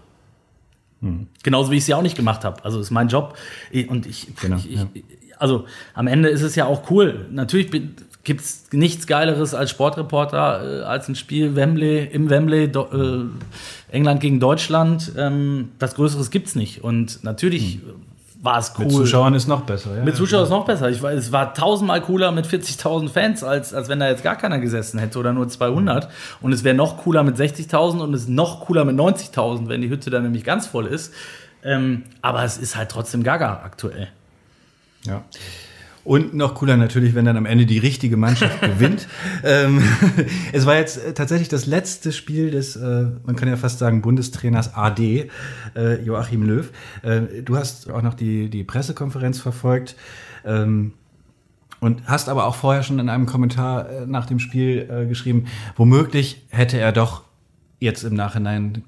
Genauso 1.43 1.71
wie 1.71 1.75
ich 1.75 1.83
es 1.83 1.87
ja 1.87 1.97
auch 1.97 2.01
nicht 2.01 2.15
gemacht 2.15 2.43
habe. 2.43 2.63
Also 2.65 2.79
ist 2.79 2.91
mein 2.91 3.07
Job. 3.07 3.37
Und 3.87 4.05
ich, 4.05 4.27
genau, 4.41 4.57
ich, 4.57 4.65
ja. 4.65 4.87
also 5.37 5.65
am 5.93 6.07
Ende 6.07 6.29
ist 6.29 6.41
es 6.41 6.55
ja 6.55 6.65
auch 6.65 6.89
cool. 6.89 7.25
Natürlich 7.31 7.69
gibt 8.23 8.41
es 8.41 8.65
nichts 8.71 9.07
Geileres 9.07 9.53
als 9.53 9.69
Sportreporter, 9.69 10.81
äh, 10.81 10.83
als 10.83 11.07
ein 11.07 11.15
Spiel 11.15 11.55
Wembley, 11.55 12.05
im 12.05 12.29
Wembley, 12.29 12.71
do, 12.71 12.87
äh, 12.91 13.95
England 13.95 14.19
gegen 14.19 14.39
Deutschland. 14.39 15.11
Ähm, 15.17 15.69
was 15.79 15.95
Größeres 15.95 16.31
gibt 16.31 16.47
es 16.47 16.55
nicht. 16.55 16.83
Und 16.83 17.23
natürlich 17.23 17.77
mhm 17.77 18.06
war 18.41 18.59
es 18.59 18.73
cool. 18.77 18.85
Mit 18.85 18.93
Zuschauern 18.93 19.33
ist 19.33 19.47
noch 19.47 19.61
besser. 19.61 19.97
Ja. 19.97 20.03
Mit 20.03 20.15
Zuschauern 20.15 20.43
ist 20.43 20.49
noch 20.49 20.65
besser. 20.65 20.89
Ich 20.89 21.01
weiß, 21.01 21.17
es 21.17 21.31
war 21.31 21.53
tausendmal 21.53 22.01
cooler 22.01 22.31
mit 22.31 22.45
40.000 22.45 23.09
Fans, 23.09 23.43
als, 23.43 23.73
als 23.73 23.89
wenn 23.89 23.99
da 23.99 24.07
jetzt 24.07 24.23
gar 24.23 24.35
keiner 24.35 24.59
gesessen 24.59 24.99
hätte 24.99 25.17
oder 25.19 25.33
nur 25.33 25.47
200. 25.47 26.09
Und 26.41 26.53
es 26.53 26.63
wäre 26.63 26.75
noch 26.75 26.97
cooler 26.97 27.23
mit 27.23 27.37
60.000 27.37 27.99
und 27.99 28.13
es 28.13 28.23
ist 28.23 28.29
noch 28.29 28.65
cooler 28.65 28.85
mit 28.85 28.95
90.000, 28.95 29.67
wenn 29.67 29.81
die 29.81 29.89
Hütte 29.89 30.09
dann 30.09 30.23
nämlich 30.23 30.43
ganz 30.43 30.67
voll 30.67 30.85
ist. 30.85 31.13
Ähm, 31.63 32.03
aber 32.21 32.43
es 32.43 32.57
ist 32.57 32.75
halt 32.75 32.89
trotzdem 32.89 33.23
gaga 33.23 33.61
aktuell. 33.63 34.09
Ja. 35.03 35.23
Und 36.07 36.33
noch 36.33 36.55
cooler 36.55 36.77
natürlich, 36.77 37.15
wenn 37.15 37.25
dann 37.25 37.35
am 37.35 37.45
Ende 37.45 37.65
die 37.65 37.79
richtige 37.79 38.15
Mannschaft 38.15 38.61
gewinnt. 38.61 39.09
Ähm, 39.43 39.83
es 40.53 40.65
war 40.65 40.77
jetzt 40.77 41.03
äh, 41.03 41.13
tatsächlich 41.13 41.49
das 41.49 41.65
letzte 41.65 42.13
Spiel 42.13 42.49
des, 42.49 42.77
äh, 42.77 43.07
man 43.25 43.35
kann 43.35 43.49
ja 43.49 43.57
fast 43.57 43.77
sagen, 43.79 44.01
Bundestrainers 44.01 44.73
AD, 44.73 45.29
äh, 45.75 46.01
Joachim 46.01 46.43
Löw. 46.43 46.71
Äh, 47.03 47.41
du 47.43 47.57
hast 47.57 47.91
auch 47.91 48.01
noch 48.01 48.13
die, 48.13 48.49
die 48.49 48.63
Pressekonferenz 48.63 49.41
verfolgt. 49.41 49.97
Ähm, 50.45 50.93
und 51.81 52.07
hast 52.07 52.29
aber 52.29 52.45
auch 52.45 52.55
vorher 52.55 52.83
schon 52.83 52.99
in 52.99 53.09
einem 53.09 53.25
Kommentar 53.25 53.89
äh, 53.89 54.05
nach 54.05 54.27
dem 54.27 54.39
Spiel 54.39 54.89
äh, 54.89 55.07
geschrieben, 55.07 55.47
womöglich 55.75 56.45
hätte 56.51 56.79
er 56.79 56.93
doch 56.93 57.23
jetzt 57.81 58.03
im 58.03 58.13
Nachhinein 58.13 58.85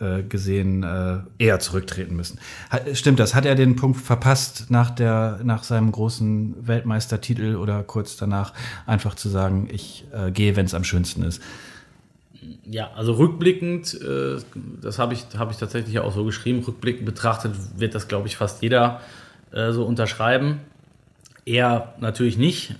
äh, 0.00 0.22
gesehen 0.22 0.82
äh, 0.82 1.18
eher 1.38 1.60
zurücktreten 1.60 2.16
müssen. 2.16 2.38
Hat, 2.70 2.96
stimmt 2.96 3.20
das? 3.20 3.34
Hat 3.34 3.46
er 3.46 3.54
den 3.54 3.76
Punkt 3.76 4.00
verpasst, 4.00 4.70
nach, 4.70 4.90
der, 4.90 5.40
nach 5.44 5.62
seinem 5.62 5.92
großen 5.92 6.66
Weltmeistertitel 6.66 7.56
oder 7.56 7.82
kurz 7.82 8.16
danach 8.16 8.52
einfach 8.86 9.14
zu 9.14 9.28
sagen, 9.28 9.68
ich 9.70 10.04
äh, 10.12 10.30
gehe, 10.30 10.56
wenn 10.56 10.66
es 10.66 10.74
am 10.74 10.84
schönsten 10.84 11.22
ist? 11.22 11.40
Ja, 12.64 12.90
also 12.94 13.12
rückblickend, 13.12 13.94
äh, 14.02 14.38
das 14.82 14.98
habe 14.98 15.14
ich, 15.14 15.26
hab 15.38 15.50
ich 15.50 15.58
tatsächlich 15.58 15.98
auch 15.98 16.12
so 16.12 16.24
geschrieben, 16.24 16.62
rückblickend 16.64 17.06
betrachtet 17.06 17.52
wird 17.76 17.94
das, 17.94 18.08
glaube 18.08 18.26
ich, 18.26 18.36
fast 18.36 18.62
jeder 18.62 19.00
äh, 19.52 19.72
so 19.72 19.84
unterschreiben. 19.84 20.60
Er 21.46 21.94
natürlich 22.00 22.36
nicht, 22.38 22.74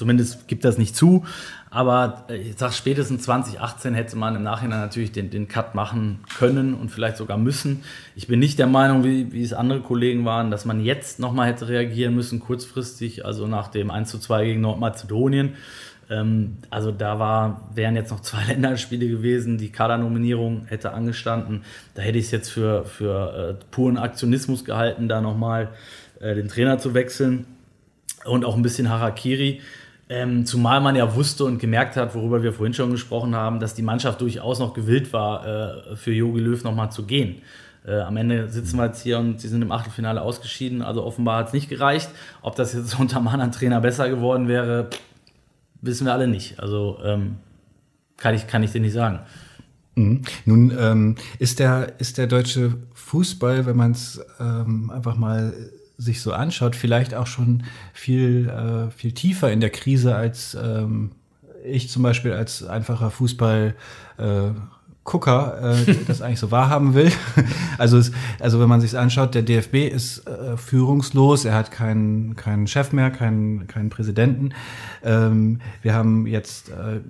zumindest 0.00 0.48
gibt 0.48 0.64
das 0.64 0.78
nicht 0.78 0.96
zu, 0.96 1.26
aber 1.68 2.24
äh, 2.30 2.36
ich 2.38 2.58
sage, 2.58 2.72
spätestens 2.72 3.24
2018 3.24 3.92
hätte 3.92 4.16
man 4.16 4.34
im 4.34 4.42
Nachhinein 4.42 4.80
natürlich 4.80 5.12
den, 5.12 5.28
den 5.28 5.46
Cut 5.46 5.74
machen 5.74 6.20
können 6.38 6.72
und 6.72 6.90
vielleicht 6.90 7.18
sogar 7.18 7.36
müssen. 7.36 7.82
Ich 8.16 8.26
bin 8.26 8.40
nicht 8.40 8.58
der 8.58 8.66
Meinung, 8.66 9.04
wie, 9.04 9.30
wie 9.34 9.42
es 9.42 9.52
andere 9.52 9.80
Kollegen 9.80 10.24
waren, 10.24 10.50
dass 10.50 10.64
man 10.64 10.82
jetzt 10.82 11.18
nochmal 11.18 11.48
hätte 11.48 11.68
reagieren 11.68 12.14
müssen, 12.14 12.40
kurzfristig, 12.40 13.26
also 13.26 13.46
nach 13.46 13.68
dem 13.68 13.90
1 13.90 14.08
zu 14.08 14.18
2 14.18 14.46
gegen 14.46 14.62
Nordmazedonien. 14.62 15.56
Ähm, 16.08 16.56
also 16.70 16.92
da 16.92 17.18
war, 17.18 17.68
wären 17.74 17.94
jetzt 17.94 18.10
noch 18.10 18.20
zwei 18.20 18.42
Länderspiele 18.48 19.06
gewesen, 19.06 19.58
die 19.58 19.68
Kadernominierung 19.68 20.64
hätte 20.64 20.94
angestanden. 20.94 21.62
Da 21.94 22.00
hätte 22.00 22.16
ich 22.16 22.24
es 22.24 22.30
jetzt 22.30 22.48
für, 22.48 22.86
für 22.86 23.58
äh, 23.60 23.64
puren 23.70 23.98
Aktionismus 23.98 24.64
gehalten, 24.64 25.10
da 25.10 25.20
nochmal 25.20 25.68
äh, 26.20 26.34
den 26.34 26.48
Trainer 26.48 26.78
zu 26.78 26.94
wechseln 26.94 27.44
und 28.24 28.46
auch 28.46 28.56
ein 28.56 28.62
bisschen 28.62 28.88
Harakiri. 28.88 29.60
Ähm, 30.12 30.44
zumal 30.44 30.80
man 30.80 30.96
ja 30.96 31.14
wusste 31.14 31.44
und 31.44 31.60
gemerkt 31.60 31.96
hat, 31.96 32.16
worüber 32.16 32.42
wir 32.42 32.52
vorhin 32.52 32.74
schon 32.74 32.90
gesprochen 32.90 33.36
haben, 33.36 33.60
dass 33.60 33.74
die 33.74 33.82
Mannschaft 33.82 34.20
durchaus 34.20 34.58
noch 34.58 34.74
gewillt 34.74 35.12
war, 35.12 35.46
äh, 35.46 35.96
für 35.96 36.12
Jogi 36.12 36.40
Löw 36.40 36.64
nochmal 36.64 36.90
zu 36.90 37.06
gehen. 37.06 37.42
Äh, 37.86 38.00
am 38.00 38.16
Ende 38.16 38.48
sitzen 38.48 38.76
wir 38.76 38.86
jetzt 38.86 39.00
hier 39.02 39.20
und 39.20 39.40
sie 39.40 39.46
sind 39.46 39.62
im 39.62 39.70
Achtelfinale 39.70 40.20
ausgeschieden, 40.20 40.82
also 40.82 41.04
offenbar 41.04 41.38
hat 41.38 41.46
es 41.46 41.52
nicht 41.52 41.68
gereicht. 41.68 42.10
Ob 42.42 42.56
das 42.56 42.72
jetzt 42.74 42.98
unter 42.98 43.18
anderen 43.18 43.52
Trainer 43.52 43.80
besser 43.80 44.10
geworden 44.10 44.48
wäre, 44.48 44.90
wissen 45.80 46.06
wir 46.06 46.12
alle 46.12 46.26
nicht. 46.26 46.58
Also 46.58 46.98
ähm, 47.04 47.36
kann, 48.16 48.34
ich, 48.34 48.48
kann 48.48 48.64
ich 48.64 48.72
dir 48.72 48.80
nicht 48.80 48.94
sagen. 48.94 49.20
Mhm. 49.94 50.22
Nun 50.44 50.76
ähm, 50.76 51.14
ist, 51.38 51.60
der, 51.60 52.00
ist 52.00 52.18
der 52.18 52.26
deutsche 52.26 52.74
Fußball, 52.94 53.64
wenn 53.64 53.76
man 53.76 53.92
es 53.92 54.20
ähm, 54.40 54.90
einfach 54.90 55.16
mal 55.16 55.54
sich 56.00 56.22
so 56.22 56.32
anschaut, 56.32 56.74
vielleicht 56.74 57.14
auch 57.14 57.26
schon 57.26 57.64
viel, 57.92 58.48
äh, 58.48 58.90
viel 58.90 59.12
tiefer 59.12 59.52
in 59.52 59.60
der 59.60 59.70
Krise 59.70 60.16
als 60.16 60.56
ähm, 60.60 61.12
ich 61.64 61.90
zum 61.90 62.02
Beispiel 62.02 62.32
als 62.32 62.64
einfacher 62.64 63.10
Fußball 63.10 63.74
äh, 64.16 64.50
Gucker 65.04 65.76
äh, 65.86 65.94
das 66.06 66.22
eigentlich 66.22 66.40
so 66.40 66.50
wahrhaben 66.50 66.94
will. 66.94 67.10
Also, 67.78 67.98
es, 67.98 68.12
also 68.38 68.60
wenn 68.60 68.68
man 68.68 68.80
sich 68.80 68.96
anschaut, 68.96 69.34
der 69.34 69.42
DFB 69.42 69.88
ist 69.88 70.26
äh, 70.26 70.56
führungslos, 70.56 71.44
er 71.44 71.54
hat 71.54 71.70
keinen, 71.70 72.36
keinen 72.36 72.66
Chef 72.66 72.92
mehr, 72.92 73.10
keinen, 73.10 73.66
keinen 73.66 73.90
Präsidenten. 73.90 74.50
Ähm, 75.02 75.60
wir 75.82 75.94
haben 75.94 76.26
jetzt 76.26 76.68
äh, 76.68 77.00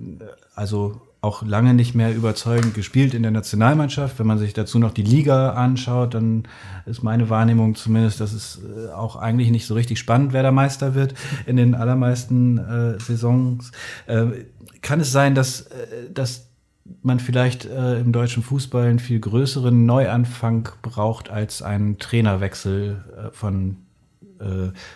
also 0.55 1.01
auch 1.21 1.43
lange 1.43 1.75
nicht 1.75 1.93
mehr 1.93 2.15
überzeugend 2.15 2.73
gespielt 2.73 3.13
in 3.13 3.21
der 3.21 3.31
Nationalmannschaft. 3.31 4.17
Wenn 4.17 4.25
man 4.25 4.39
sich 4.39 4.53
dazu 4.53 4.79
noch 4.79 4.91
die 4.91 5.03
Liga 5.03 5.51
anschaut, 5.51 6.15
dann 6.15 6.47
ist 6.87 7.03
meine 7.03 7.29
Wahrnehmung 7.29 7.75
zumindest, 7.75 8.19
dass 8.19 8.33
es 8.33 8.59
äh, 8.63 8.91
auch 8.91 9.15
eigentlich 9.15 9.51
nicht 9.51 9.67
so 9.67 9.75
richtig 9.75 9.99
spannend, 9.99 10.33
wer 10.33 10.41
der 10.41 10.51
Meister 10.51 10.95
wird 10.95 11.13
in 11.45 11.57
den 11.57 11.75
allermeisten 11.75 12.57
äh, 12.57 12.99
Saisons. 12.99 13.71
Äh, 14.07 14.45
kann 14.81 14.99
es 14.99 15.11
sein, 15.11 15.35
dass, 15.35 15.61
äh, 15.61 16.11
dass 16.11 16.49
man 17.03 17.19
vielleicht 17.19 17.65
äh, 17.65 17.99
im 17.99 18.11
deutschen 18.11 18.41
Fußball 18.41 18.87
einen 18.87 18.99
viel 18.99 19.19
größeren 19.19 19.85
Neuanfang 19.85 20.69
braucht 20.81 21.29
als 21.29 21.61
einen 21.61 21.99
Trainerwechsel 21.99 23.03
äh, 23.15 23.31
von 23.31 23.77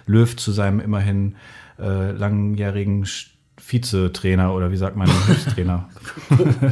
Löw 0.07 0.35
zu 0.35 0.51
seinem 0.51 0.79
immerhin 0.79 1.35
langjährigen 1.77 3.05
Vizetrainer 3.58 4.54
oder 4.54 4.72
wie 4.72 4.78
sagt 4.78 4.96
man, 4.96 5.10
Trainer? 5.56 5.89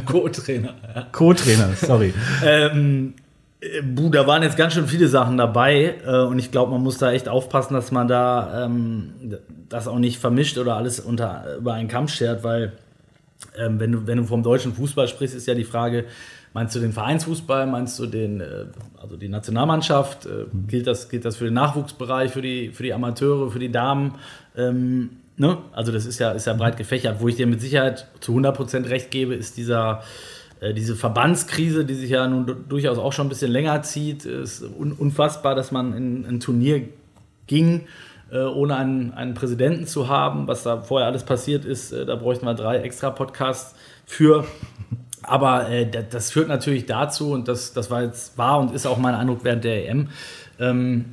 Co-Trainer. 0.06 0.74
Co-Trainer, 1.12 1.70
sorry. 1.74 2.12
ähm, 2.44 3.14
äh, 3.60 3.82
da 4.10 4.26
waren 4.26 4.42
jetzt 4.42 4.56
ganz 4.56 4.74
schön 4.74 4.86
viele 4.86 5.08
Sachen 5.08 5.36
dabei 5.36 5.96
äh, 6.06 6.20
und 6.20 6.38
ich 6.38 6.50
glaube, 6.50 6.72
man 6.72 6.82
muss 6.82 6.98
da 6.98 7.12
echt 7.12 7.28
aufpassen, 7.28 7.74
dass 7.74 7.90
man 7.90 8.08
da 8.08 8.66
ähm, 8.66 9.12
das 9.68 9.88
auch 9.88 9.98
nicht 9.98 10.18
vermischt 10.18 10.58
oder 10.58 10.76
alles 10.76 11.00
unter, 11.00 11.56
über 11.56 11.74
einen 11.74 11.88
Kamm 11.88 12.08
schert, 12.08 12.44
weil 12.44 12.72
ähm, 13.58 13.80
wenn, 13.80 13.92
du, 13.92 14.06
wenn 14.06 14.18
du 14.18 14.24
vom 14.24 14.42
deutschen 14.42 14.74
Fußball 14.74 15.08
sprichst, 15.08 15.34
ist 15.34 15.46
ja 15.46 15.54
die 15.54 15.64
Frage, 15.64 16.04
meinst 16.52 16.74
du 16.74 16.80
den 16.80 16.92
Vereinsfußball, 16.92 17.66
meinst 17.66 17.98
du 17.98 18.06
den, 18.06 18.40
äh, 18.40 18.66
also 19.00 19.16
die 19.16 19.28
Nationalmannschaft, 19.28 20.26
äh, 20.26 20.46
gilt, 20.66 20.86
das, 20.86 21.08
gilt 21.08 21.24
das 21.24 21.36
für 21.36 21.44
den 21.44 21.54
Nachwuchsbereich, 21.54 22.30
für 22.30 22.42
die, 22.42 22.70
für 22.70 22.82
die 22.82 22.92
Amateure, 22.92 23.50
für 23.50 23.58
die 23.58 23.72
Damen? 23.72 24.14
Ähm, 24.56 25.10
Ne? 25.36 25.58
Also 25.72 25.90
das 25.90 26.06
ist 26.06 26.18
ja, 26.20 26.30
ist 26.30 26.46
ja 26.46 26.54
breit 26.54 26.76
gefächert. 26.76 27.20
Wo 27.20 27.28
ich 27.28 27.36
dir 27.36 27.46
mit 27.46 27.60
Sicherheit 27.60 28.06
zu 28.20 28.32
100% 28.32 28.88
recht 28.88 29.10
gebe, 29.10 29.34
ist 29.34 29.56
dieser, 29.56 30.02
äh, 30.60 30.72
diese 30.72 30.94
Verbandskrise, 30.94 31.84
die 31.84 31.94
sich 31.94 32.10
ja 32.10 32.26
nun 32.28 32.64
durchaus 32.68 32.98
auch 32.98 33.12
schon 33.12 33.26
ein 33.26 33.30
bisschen 33.30 33.50
länger 33.50 33.82
zieht. 33.82 34.24
Es 34.24 34.60
ist 34.60 34.70
un 34.78 34.92
unfassbar, 34.92 35.54
dass 35.54 35.72
man 35.72 35.92
in 35.92 36.24
ein 36.26 36.40
Turnier 36.40 36.88
ging, 37.46 37.86
äh, 38.30 38.42
ohne 38.42 38.76
einen, 38.76 39.12
einen 39.12 39.34
Präsidenten 39.34 39.86
zu 39.86 40.08
haben. 40.08 40.46
Was 40.46 40.62
da 40.62 40.80
vorher 40.82 41.08
alles 41.08 41.24
passiert 41.24 41.64
ist, 41.64 41.92
äh, 41.92 42.06
da 42.06 42.14
bräuchten 42.14 42.46
wir 42.46 42.54
drei 42.54 42.78
extra 42.78 43.10
Podcasts 43.10 43.74
für. 44.06 44.46
Aber 45.22 45.68
äh, 45.68 45.90
das 46.10 46.30
führt 46.30 46.48
natürlich 46.48 46.86
dazu, 46.86 47.32
und 47.32 47.48
das, 47.48 47.72
das 47.72 47.90
war 47.90 48.02
jetzt 48.02 48.38
war 48.38 48.60
und 48.60 48.72
ist 48.72 48.86
auch 48.86 48.98
mein 48.98 49.14
Eindruck 49.14 49.40
während 49.42 49.64
der 49.64 49.88
EM, 49.88 50.10
ähm, 50.60 51.06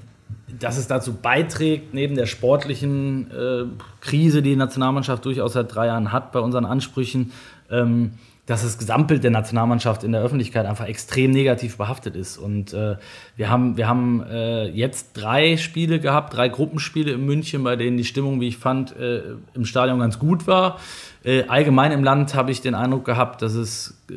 dass 0.59 0.77
es 0.77 0.87
dazu 0.87 1.13
beiträgt, 1.13 1.93
neben 1.93 2.15
der 2.15 2.25
sportlichen 2.25 3.31
äh, 3.31 3.65
Krise, 4.01 4.41
die 4.41 4.51
die 4.51 4.55
Nationalmannschaft 4.55 5.25
durchaus 5.25 5.53
seit 5.53 5.73
drei 5.73 5.87
Jahren 5.87 6.11
hat 6.11 6.31
bei 6.31 6.39
unseren 6.39 6.65
Ansprüchen, 6.65 7.31
ähm, 7.69 8.11
dass 8.45 8.63
das 8.63 8.77
Gesamtbild 8.77 9.23
der 9.23 9.31
Nationalmannschaft 9.31 10.03
in 10.03 10.11
der 10.11 10.21
Öffentlichkeit 10.21 10.65
einfach 10.65 10.85
extrem 10.85 11.31
negativ 11.31 11.77
behaftet 11.77 12.15
ist. 12.15 12.37
Und 12.37 12.73
äh, 12.73 12.97
wir 13.37 13.49
haben, 13.49 13.77
wir 13.77 13.87
haben 13.87 14.23
äh, 14.23 14.67
jetzt 14.67 15.13
drei 15.13 15.57
Spiele 15.57 15.99
gehabt, 15.99 16.33
drei 16.33 16.49
Gruppenspiele 16.49 17.13
in 17.13 17.25
München, 17.25 17.63
bei 17.63 17.75
denen 17.75 17.97
die 17.97 18.03
Stimmung, 18.03 18.41
wie 18.41 18.47
ich 18.47 18.57
fand, 18.57 18.95
äh, 18.97 19.21
im 19.53 19.65
Stadion 19.65 19.99
ganz 19.99 20.19
gut 20.19 20.47
war. 20.47 20.79
Äh, 21.23 21.43
allgemein 21.43 21.91
im 21.91 22.03
Land 22.03 22.35
habe 22.35 22.51
ich 22.51 22.61
den 22.61 22.75
Eindruck 22.75 23.05
gehabt, 23.05 23.41
dass 23.41 23.53
es 23.53 24.01
äh, 24.09 24.15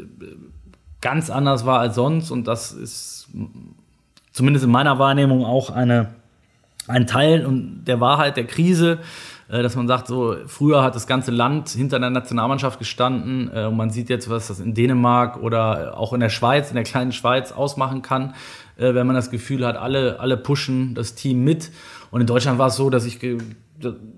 ganz 1.00 1.30
anders 1.30 1.64
war 1.66 1.78
als 1.80 1.94
sonst. 1.94 2.30
Und 2.30 2.48
das 2.48 2.72
ist 2.72 3.28
zumindest 4.32 4.64
in 4.64 4.70
meiner 4.72 4.98
Wahrnehmung 4.98 5.44
auch 5.44 5.70
eine 5.70 6.08
ein 6.86 7.06
Teil 7.06 7.46
der 7.86 8.00
Wahrheit 8.00 8.36
der 8.36 8.46
Krise, 8.46 8.98
äh, 9.48 9.62
dass 9.62 9.76
man 9.76 9.88
sagt, 9.88 10.06
so 10.06 10.36
früher 10.46 10.82
hat 10.82 10.94
das 10.94 11.06
ganze 11.06 11.30
Land 11.30 11.70
hinter 11.70 11.98
der 11.98 12.10
Nationalmannschaft 12.10 12.78
gestanden 12.78 13.50
äh, 13.54 13.64
und 13.64 13.76
man 13.76 13.90
sieht 13.90 14.08
jetzt, 14.08 14.30
was 14.30 14.48
das 14.48 14.60
in 14.60 14.74
Dänemark 14.74 15.42
oder 15.42 15.98
auch 15.98 16.12
in 16.12 16.20
der 16.20 16.28
Schweiz, 16.28 16.70
in 16.70 16.74
der 16.74 16.84
kleinen 16.84 17.12
Schweiz 17.12 17.52
ausmachen 17.52 18.02
kann, 18.02 18.34
äh, 18.76 18.94
wenn 18.94 19.06
man 19.06 19.16
das 19.16 19.30
Gefühl 19.30 19.66
hat, 19.66 19.76
alle, 19.76 20.20
alle 20.20 20.36
pushen 20.36 20.94
das 20.94 21.14
Team 21.14 21.44
mit. 21.44 21.70
Und 22.10 22.20
in 22.20 22.26
Deutschland 22.26 22.58
war 22.58 22.68
es 22.68 22.76
so, 22.76 22.90
dass 22.90 23.04
ich 23.04 23.18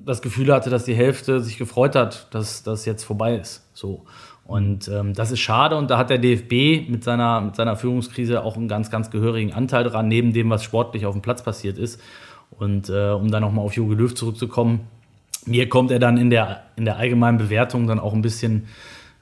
das 0.05 0.23
Gefühl 0.23 0.53
hatte, 0.53 0.71
dass 0.71 0.85
die 0.85 0.95
Hälfte 0.95 1.41
sich 1.41 1.59
gefreut 1.59 1.97
hat, 1.97 2.33
dass 2.35 2.63
das 2.63 2.85
jetzt 2.85 3.05
vorbei 3.05 3.37
ist. 3.37 3.67
So. 3.73 4.05
Und 4.45 4.87
ähm, 4.89 5.13
das 5.13 5.33
ist 5.33 5.41
schade 5.41 5.77
und 5.77 5.91
da 5.91 5.99
hat 5.99 6.11
der 6.11 6.19
DFB 6.19 6.89
mit 6.89 7.03
seiner, 7.03 7.41
mit 7.41 7.57
seiner 7.57 7.75
Führungskrise 7.75 8.45
auch 8.45 8.57
einen 8.57 8.69
ganz, 8.69 8.91
ganz 8.91 9.11
gehörigen 9.11 9.53
Anteil 9.53 9.85
dran, 9.85 10.07
neben 10.07 10.33
dem, 10.33 10.51
was 10.51 10.63
sportlich 10.63 11.05
auf 11.05 11.15
dem 11.15 11.23
Platz 11.23 11.43
passiert 11.43 11.79
ist. 11.79 12.01
Und 12.51 12.89
äh, 12.89 13.11
um 13.11 13.31
dann 13.31 13.43
nochmal 13.43 13.65
auf 13.65 13.75
Jogi 13.75 13.95
Löw 13.95 14.15
zurückzukommen, 14.15 14.81
mir 15.47 15.69
kommt 15.69 15.91
er 15.91 15.99
dann 15.99 16.17
in 16.17 16.31
der, 16.31 16.65
in 16.77 16.85
der 16.85 16.97
allgemeinen 16.97 17.39
Bewertung 17.39 17.87
dann 17.87 18.01
auch 18.01 18.13
ein 18.13 18.23
bisschen 18.23 18.67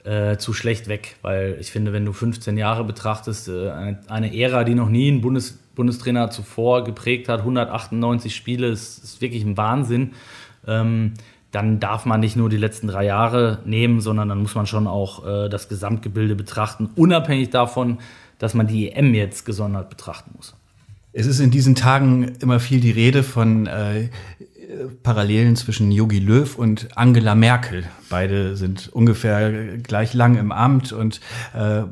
äh, 0.04 0.36
zu 0.36 0.52
schlecht 0.52 0.88
weg, 0.88 1.16
weil 1.22 1.56
ich 1.60 1.70
finde, 1.70 1.92
wenn 1.92 2.04
du 2.04 2.12
15 2.12 2.56
Jahre 2.56 2.84
betrachtest, 2.84 3.48
äh, 3.48 3.70
eine, 3.70 4.00
eine, 4.08 4.38
Ära, 4.38 4.64
die 4.64 4.74
noch 4.74 4.88
nie 4.88 5.10
ein 5.10 5.20
Bundes, 5.20 5.58
Bundestrainer 5.74 6.30
zuvor 6.30 6.84
geprägt 6.84 7.28
hat, 7.28 7.40
198 7.40 8.34
Spiele, 8.34 8.68
ist, 8.68 9.02
ist 9.02 9.20
wirklich 9.20 9.44
ein 9.44 9.56
Wahnsinn. 9.56 10.12
Ähm, 10.66 11.14
dann 11.50 11.78
darf 11.78 12.04
man 12.04 12.20
nicht 12.20 12.36
nur 12.36 12.48
die 12.48 12.56
letzten 12.56 12.88
drei 12.88 13.04
Jahre 13.04 13.60
nehmen, 13.64 14.00
sondern 14.00 14.28
dann 14.28 14.42
muss 14.42 14.54
man 14.54 14.66
schon 14.66 14.86
auch 14.86 15.26
äh, 15.26 15.48
das 15.48 15.68
Gesamtgebilde 15.68 16.34
betrachten, 16.34 16.90
unabhängig 16.96 17.50
davon, 17.50 17.98
dass 18.38 18.54
man 18.54 18.66
die 18.66 18.90
EM 18.90 19.14
jetzt 19.14 19.46
gesondert 19.46 19.88
betrachten 19.88 20.32
muss. 20.36 20.54
Es 21.16 21.26
ist 21.26 21.38
in 21.38 21.52
diesen 21.52 21.76
Tagen 21.76 22.32
immer 22.40 22.58
viel 22.58 22.80
die 22.80 22.90
Rede 22.90 23.22
von 23.22 23.66
äh, 23.66 24.08
Parallelen 25.04 25.54
zwischen 25.54 25.92
Yogi 25.92 26.18
Löw 26.18 26.58
und 26.58 26.88
Angela 26.98 27.36
Merkel. 27.36 27.84
Beide 28.10 28.56
sind 28.56 28.88
ungefähr 28.88 29.78
gleich 29.78 30.12
lang 30.12 30.36
im 30.36 30.50
Amt 30.50 30.92
und 30.92 31.20
äh, 31.54 31.84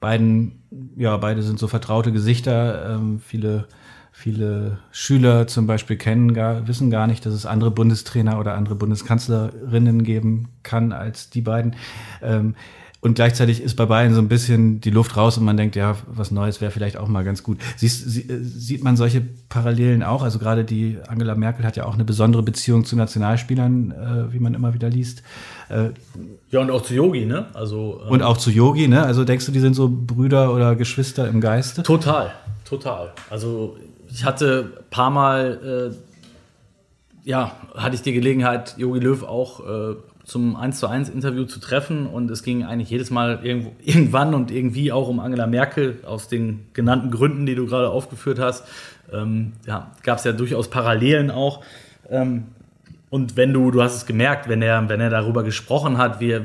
beiden, 0.00 0.64
ja, 0.96 1.16
beide 1.16 1.42
sind 1.42 1.60
so 1.60 1.68
vertraute 1.68 2.10
Gesichter. 2.10 2.96
Ähm, 2.96 3.20
viele, 3.20 3.68
viele 4.10 4.78
Schüler 4.90 5.46
zum 5.46 5.68
Beispiel 5.68 5.96
kennen 5.96 6.34
gar, 6.34 6.66
wissen 6.66 6.90
gar 6.90 7.06
nicht, 7.06 7.24
dass 7.24 7.34
es 7.34 7.46
andere 7.46 7.70
Bundestrainer 7.70 8.40
oder 8.40 8.54
andere 8.54 8.74
Bundeskanzlerinnen 8.74 10.02
geben 10.02 10.48
kann 10.64 10.92
als 10.92 11.30
die 11.30 11.42
beiden. 11.42 11.76
Ähm, 12.20 12.56
und 13.06 13.14
gleichzeitig 13.14 13.62
ist 13.62 13.76
bei 13.76 13.86
beiden 13.86 14.14
so 14.14 14.20
ein 14.20 14.26
bisschen 14.26 14.80
die 14.80 14.90
Luft 14.90 15.16
raus 15.16 15.38
und 15.38 15.44
man 15.44 15.56
denkt, 15.56 15.76
ja, 15.76 15.96
was 16.08 16.32
Neues 16.32 16.60
wäre 16.60 16.72
vielleicht 16.72 16.96
auch 16.96 17.06
mal 17.06 17.22
ganz 17.22 17.44
gut. 17.44 17.58
Siehst, 17.76 18.10
sie, 18.10 18.22
äh, 18.22 18.42
sieht 18.42 18.82
man 18.82 18.96
solche 18.96 19.22
Parallelen 19.48 20.02
auch? 20.02 20.24
Also 20.24 20.40
gerade 20.40 20.64
die 20.64 20.98
Angela 21.06 21.36
Merkel 21.36 21.64
hat 21.64 21.76
ja 21.76 21.86
auch 21.86 21.94
eine 21.94 22.04
besondere 22.04 22.42
Beziehung 22.42 22.84
zu 22.84 22.96
Nationalspielern, 22.96 23.92
äh, 23.92 24.32
wie 24.32 24.40
man 24.40 24.54
immer 24.54 24.74
wieder 24.74 24.90
liest. 24.90 25.22
Äh, 25.68 25.90
ja, 26.50 26.60
und 26.60 26.70
auch 26.72 26.82
zu 26.82 26.94
Yogi, 26.94 27.26
ne? 27.26 27.46
Also, 27.54 28.00
ähm, 28.04 28.10
und 28.10 28.22
auch 28.22 28.38
zu 28.38 28.50
Yogi, 28.50 28.88
ne? 28.88 29.04
Also 29.04 29.24
denkst 29.24 29.46
du, 29.46 29.52
die 29.52 29.60
sind 29.60 29.74
so 29.74 29.88
Brüder 29.88 30.52
oder 30.52 30.74
Geschwister 30.74 31.28
im 31.28 31.40
Geiste? 31.40 31.84
Total, 31.84 32.32
total. 32.64 33.12
Also 33.30 33.76
ich 34.10 34.24
hatte 34.24 34.72
ein 34.78 34.90
paar 34.90 35.10
Mal, 35.10 35.92
äh, 35.94 37.28
ja, 37.28 37.52
hatte 37.76 37.94
ich 37.94 38.02
die 38.02 38.12
Gelegenheit, 38.12 38.74
Yogi 38.78 38.98
Löw 38.98 39.22
auch 39.22 39.60
äh, 39.60 39.94
zum 40.26 40.56
1 40.56 40.80
zu 40.80 40.88
1 40.88 41.08
Interview 41.08 41.44
zu 41.44 41.60
treffen 41.60 42.06
und 42.06 42.28
es 42.32 42.42
ging 42.42 42.64
eigentlich 42.64 42.90
jedes 42.90 43.10
Mal 43.10 43.38
irgendwo, 43.44 43.72
irgendwann 43.84 44.34
und 44.34 44.50
irgendwie 44.50 44.92
auch 44.92 45.08
um 45.08 45.20
Angela 45.20 45.46
Merkel 45.46 46.00
aus 46.04 46.28
den 46.28 46.66
genannten 46.74 47.10
Gründen, 47.10 47.46
die 47.46 47.54
du 47.54 47.66
gerade 47.66 47.88
aufgeführt 47.88 48.40
hast. 48.40 48.64
Ähm, 49.12 49.52
ja, 49.66 49.92
gab 50.02 50.18
es 50.18 50.24
ja 50.24 50.32
durchaus 50.32 50.68
Parallelen 50.68 51.30
auch. 51.30 51.62
Ähm, 52.10 52.46
und 53.08 53.36
wenn 53.36 53.52
du, 53.52 53.70
du 53.70 53.80
hast 53.82 53.94
es 53.94 54.06
gemerkt, 54.06 54.48
wenn 54.48 54.62
er, 54.62 54.88
wenn 54.88 55.00
er 55.00 55.10
darüber 55.10 55.44
gesprochen 55.44 55.96
hat, 55.96 56.18
wie 56.18 56.32
er, 56.32 56.42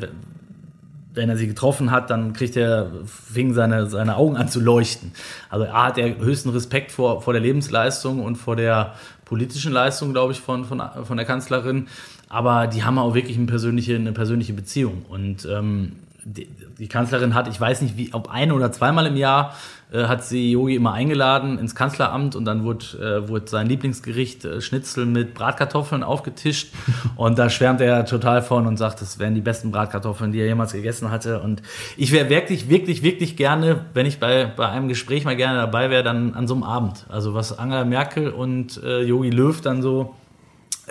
wenn 1.16 1.30
er 1.30 1.36
sie 1.36 1.48
getroffen 1.48 1.90
hat, 1.90 2.12
dann 2.12 2.34
kriegt 2.34 2.56
er, 2.56 2.92
fing 3.06 3.56
seine, 3.56 3.88
seine 3.88 4.16
Augen 4.16 4.38
an 4.38 4.48
zu 4.48 4.60
leuchten. 4.60 5.12
Also 5.50 5.66
er 5.66 5.86
hat 5.86 5.98
er 5.98 6.20
höchsten 6.20 6.50
Respekt 6.50 6.92
vor, 6.92 7.24
vor 7.24 7.34
der 7.34 7.42
Lebensleistung 7.42 8.24
und 8.24 8.36
vor 8.36 8.56
der 8.56 8.94
politischen 9.26 9.72
Leistung, 9.72 10.12
glaube 10.12 10.34
ich, 10.34 10.40
von, 10.40 10.66
von, 10.66 10.82
von 11.04 11.18
der 11.18 11.26
Kanzlerin 11.26 11.88
aber 12.32 12.68
die 12.68 12.84
haben 12.84 12.98
auch 12.98 13.14
wirklich 13.14 13.38
eine 13.38 13.46
persönliche, 13.46 13.96
eine 13.96 14.14
persönliche 14.14 14.54
Beziehung. 14.54 15.06
Und 15.10 15.46
ähm, 15.52 15.98
die, 16.24 16.48
die, 16.80 16.88
Kanzlerin 16.88 17.34
hat, 17.34 17.50
ich 17.50 17.60
weiß 17.60 17.82
nicht, 17.82 17.98
wie, 17.98 18.14
ob 18.14 18.32
ein 18.32 18.54
oder 18.54 18.72
zweimal 18.72 19.06
im 19.08 19.18
Jahr 19.18 19.54
äh, 19.92 20.06
hat 20.06 20.24
sie 20.24 20.52
Yogi 20.52 20.76
immer 20.76 20.94
eingeladen 20.94 21.60
ins 21.60 21.76
Kanzleramt 21.76 22.38
und 22.38 22.46
dann 22.46 22.64
wurde, 22.64 22.86
äh, 23.26 23.28
wurde 23.28 23.50
sein 23.50 23.68
Lieblingsgericht 23.68 24.46
äh, 24.46 24.62
Schnitzel 24.62 25.08
mit 25.08 25.34
Bratkartoffeln 25.34 26.04
aufgetischt 26.04 26.74
und 27.18 27.38
da 27.38 27.50
schwärmt 27.50 27.82
er 27.82 28.06
total 28.06 28.42
von 28.42 28.66
und 28.66 28.78
sagt, 28.78 29.02
das 29.02 29.20
wären 29.20 29.36
die 29.36 29.42
besten 29.42 29.72
Bratkartoffeln, 29.72 30.32
die 30.32 30.40
er 30.40 30.46
jemals 30.46 30.72
gegessen 30.72 31.12
hatte. 31.12 31.42
Und 31.42 31.62
ich 31.98 32.14
wäre 32.14 32.30
wirklich, 32.30 32.70
wirklich, 32.70 33.04
wirklich 33.04 33.36
gerne, 33.36 33.88
wenn 33.94 34.06
ich 34.06 34.20
bei, 34.22 34.46
bei 34.46 34.70
einem 34.70 34.88
Gespräch 34.88 35.26
mal 35.26 35.36
gerne 35.36 35.60
dabei 35.60 35.90
wäre, 35.90 36.04
dann 36.04 36.34
an 36.34 36.48
so 36.48 36.54
einem 36.54 36.64
Abend. 36.64 37.06
Also 37.10 37.34
was 37.34 37.60
Angela 37.60 37.84
Merkel 37.84 38.30
und 38.30 38.82
äh, 38.84 39.02
Yogi 39.02 39.32
Löw 39.32 39.60
dann 39.60 39.82
so 39.82 40.16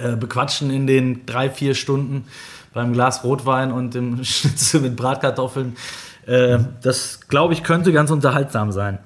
äh, 0.02 0.16
bequatschen 0.16 0.70
in 0.70 0.86
den 0.86 1.26
drei, 1.26 1.50
vier 1.50 1.74
Stunden 1.74 2.24
beim 2.72 2.92
Glas 2.92 3.24
Rotwein 3.24 3.72
und 3.72 3.94
dem 3.94 4.24
Schnitzel 4.24 4.80
mit 4.80 4.96
Bratkartoffeln. 4.96 5.76
Äh, 6.26 6.58
das, 6.82 7.20
glaube 7.28 7.54
ich, 7.54 7.62
könnte 7.62 7.92
ganz 7.92 8.10
unterhaltsam 8.10 8.72
sein. 8.72 8.98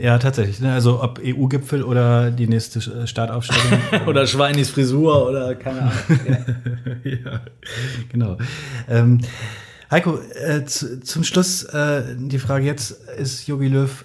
Ja, 0.00 0.18
tatsächlich. 0.18 0.60
Ne? 0.60 0.72
Also 0.72 1.02
ob 1.02 1.20
EU-Gipfel 1.22 1.82
oder 1.82 2.30
die 2.30 2.48
nächste 2.48 2.78
äh, 2.78 3.06
Startaufstellung. 3.06 3.80
oder 4.06 4.26
Schweinis 4.26 4.70
Frisur 4.70 5.28
oder 5.28 5.54
keine 5.54 5.82
Ahnung. 5.82 5.92
ja, 7.04 7.10
ja 7.10 7.40
genau. 8.08 8.36
Ähm, 8.88 9.20
Heiko, 9.90 10.18
äh, 10.34 10.64
zu, 10.64 11.00
zum 11.00 11.22
Schluss 11.22 11.62
äh, 11.64 12.16
die 12.18 12.38
Frage 12.40 12.66
jetzt, 12.66 12.90
ist 13.16 13.46
Jogi 13.46 13.68
Löw 13.68 14.04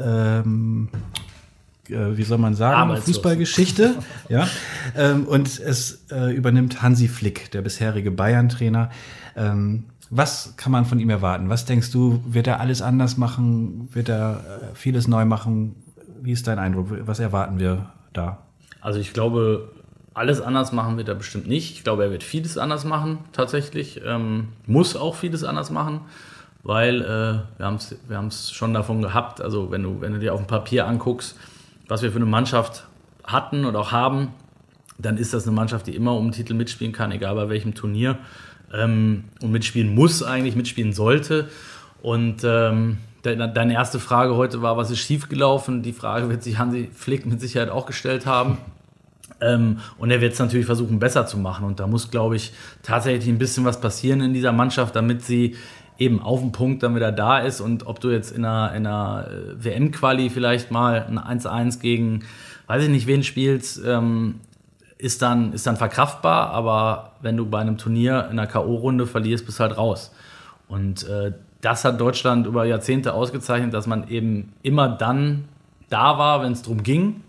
ähm, 0.00 0.88
äh, 0.92 1.23
wie 1.88 2.22
soll 2.22 2.38
man 2.38 2.54
sagen, 2.54 2.96
Fußballgeschichte. 2.96 3.94
ja. 4.28 4.48
Ähm, 4.96 5.26
und 5.26 5.58
es 5.60 6.04
äh, 6.10 6.34
übernimmt 6.34 6.82
Hansi 6.82 7.08
Flick, 7.08 7.50
der 7.50 7.62
bisherige 7.62 8.10
Bayern-Trainer. 8.10 8.90
Ähm, 9.36 9.84
was 10.10 10.54
kann 10.56 10.72
man 10.72 10.84
von 10.84 11.00
ihm 11.00 11.10
erwarten? 11.10 11.48
Was 11.48 11.64
denkst 11.64 11.90
du, 11.90 12.22
wird 12.26 12.46
er 12.46 12.60
alles 12.60 12.82
anders 12.82 13.16
machen? 13.16 13.88
Wird 13.92 14.08
er 14.08 14.36
äh, 14.72 14.74
vieles 14.74 15.08
neu 15.08 15.24
machen? 15.24 15.76
Wie 16.22 16.32
ist 16.32 16.46
dein 16.46 16.58
Eindruck? 16.58 16.88
Was 17.06 17.18
erwarten 17.18 17.58
wir 17.58 17.90
da? 18.12 18.38
Also 18.80 19.00
ich 19.00 19.12
glaube, 19.12 19.72
alles 20.14 20.40
anders 20.40 20.72
machen 20.72 20.96
wird 20.96 21.08
er 21.08 21.14
bestimmt 21.14 21.48
nicht. 21.48 21.72
Ich 21.72 21.84
glaube, 21.84 22.04
er 22.04 22.10
wird 22.10 22.22
vieles 22.22 22.56
anders 22.56 22.84
machen, 22.84 23.18
tatsächlich. 23.32 24.00
Ähm, 24.04 24.48
muss 24.66 24.94
auch 24.94 25.16
vieles 25.16 25.42
anders 25.42 25.70
machen, 25.70 26.02
weil 26.62 27.02
äh, 27.02 27.58
wir 27.58 27.66
haben 27.66 27.76
es 27.76 27.96
wir 28.08 28.30
schon 28.30 28.72
davon 28.72 29.02
gehabt. 29.02 29.40
Also 29.40 29.70
wenn 29.70 29.82
du, 29.82 30.00
wenn 30.00 30.12
du 30.12 30.18
dir 30.18 30.32
auf 30.34 30.40
dem 30.40 30.46
Papier 30.46 30.86
anguckst, 30.86 31.36
was 31.88 32.02
wir 32.02 32.10
für 32.10 32.16
eine 32.16 32.26
Mannschaft 32.26 32.86
hatten 33.24 33.64
und 33.64 33.76
auch 33.76 33.92
haben, 33.92 34.28
dann 34.98 35.16
ist 35.16 35.34
das 35.34 35.46
eine 35.46 35.54
Mannschaft, 35.54 35.86
die 35.86 35.94
immer 35.94 36.14
um 36.14 36.26
den 36.26 36.32
Titel 36.32 36.54
mitspielen 36.54 36.92
kann, 36.92 37.10
egal 37.12 37.34
bei 37.34 37.48
welchem 37.48 37.74
Turnier. 37.74 38.18
Ähm, 38.72 39.24
und 39.42 39.52
mitspielen 39.52 39.94
muss 39.94 40.22
eigentlich, 40.22 40.56
mitspielen 40.56 40.92
sollte. 40.92 41.48
Und 42.02 42.42
ähm, 42.44 42.98
deine 43.22 43.72
erste 43.72 43.98
Frage 43.98 44.36
heute 44.36 44.62
war, 44.62 44.76
was 44.76 44.90
ist 44.90 44.98
schiefgelaufen? 44.98 45.82
Die 45.82 45.92
Frage 45.92 46.28
wird 46.28 46.42
sich 46.42 46.58
Hansi 46.58 46.90
Flick 46.92 47.26
mit 47.26 47.40
Sicherheit 47.40 47.70
auch 47.70 47.86
gestellt 47.86 48.26
haben. 48.26 48.58
Ähm, 49.40 49.80
und 49.98 50.10
er 50.10 50.20
wird 50.20 50.34
es 50.34 50.38
natürlich 50.38 50.64
versuchen, 50.64 51.00
besser 51.00 51.26
zu 51.26 51.36
machen. 51.38 51.66
Und 51.66 51.80
da 51.80 51.86
muss, 51.86 52.10
glaube 52.10 52.36
ich, 52.36 52.52
tatsächlich 52.82 53.28
ein 53.28 53.36
bisschen 53.36 53.64
was 53.64 53.80
passieren 53.80 54.20
in 54.20 54.32
dieser 54.32 54.52
Mannschaft, 54.52 54.94
damit 54.94 55.22
sie 55.22 55.56
eben 55.98 56.20
auf 56.20 56.40
dem 56.40 56.52
Punkt 56.52 56.82
dann 56.82 56.94
wieder 56.94 57.12
da 57.12 57.38
ist 57.38 57.60
und 57.60 57.86
ob 57.86 58.00
du 58.00 58.10
jetzt 58.10 58.30
in 58.30 58.44
einer, 58.44 58.74
in 58.74 58.86
einer 58.86 59.28
äh, 59.28 59.64
WM-Quali 59.64 60.30
vielleicht 60.30 60.70
mal 60.70 61.06
ein 61.06 61.18
1-1 61.18 61.80
gegen, 61.80 62.24
weiß 62.66 62.84
ich 62.84 62.88
nicht, 62.88 63.06
wen 63.06 63.22
spielst, 63.22 63.80
ähm, 63.84 64.40
ist, 64.98 65.22
dann, 65.22 65.52
ist 65.52 65.66
dann 65.66 65.76
verkraftbar, 65.76 66.50
aber 66.50 67.12
wenn 67.20 67.36
du 67.36 67.46
bei 67.46 67.60
einem 67.60 67.78
Turnier 67.78 68.28
in 68.30 68.38
einer 68.38 68.46
K.O.-Runde 68.46 69.06
verlierst, 69.06 69.46
bist 69.46 69.58
du 69.58 69.62
halt 69.62 69.76
raus. 69.76 70.12
Und 70.68 71.06
äh, 71.08 71.32
das 71.60 71.84
hat 71.84 72.00
Deutschland 72.00 72.46
über 72.46 72.64
Jahrzehnte 72.64 73.14
ausgezeichnet, 73.14 73.72
dass 73.72 73.86
man 73.86 74.08
eben 74.08 74.52
immer 74.62 74.88
dann 74.88 75.44
da 75.88 76.18
war, 76.18 76.42
wenn 76.42 76.52
es 76.52 76.62
darum 76.62 76.82
ging. 76.82 77.22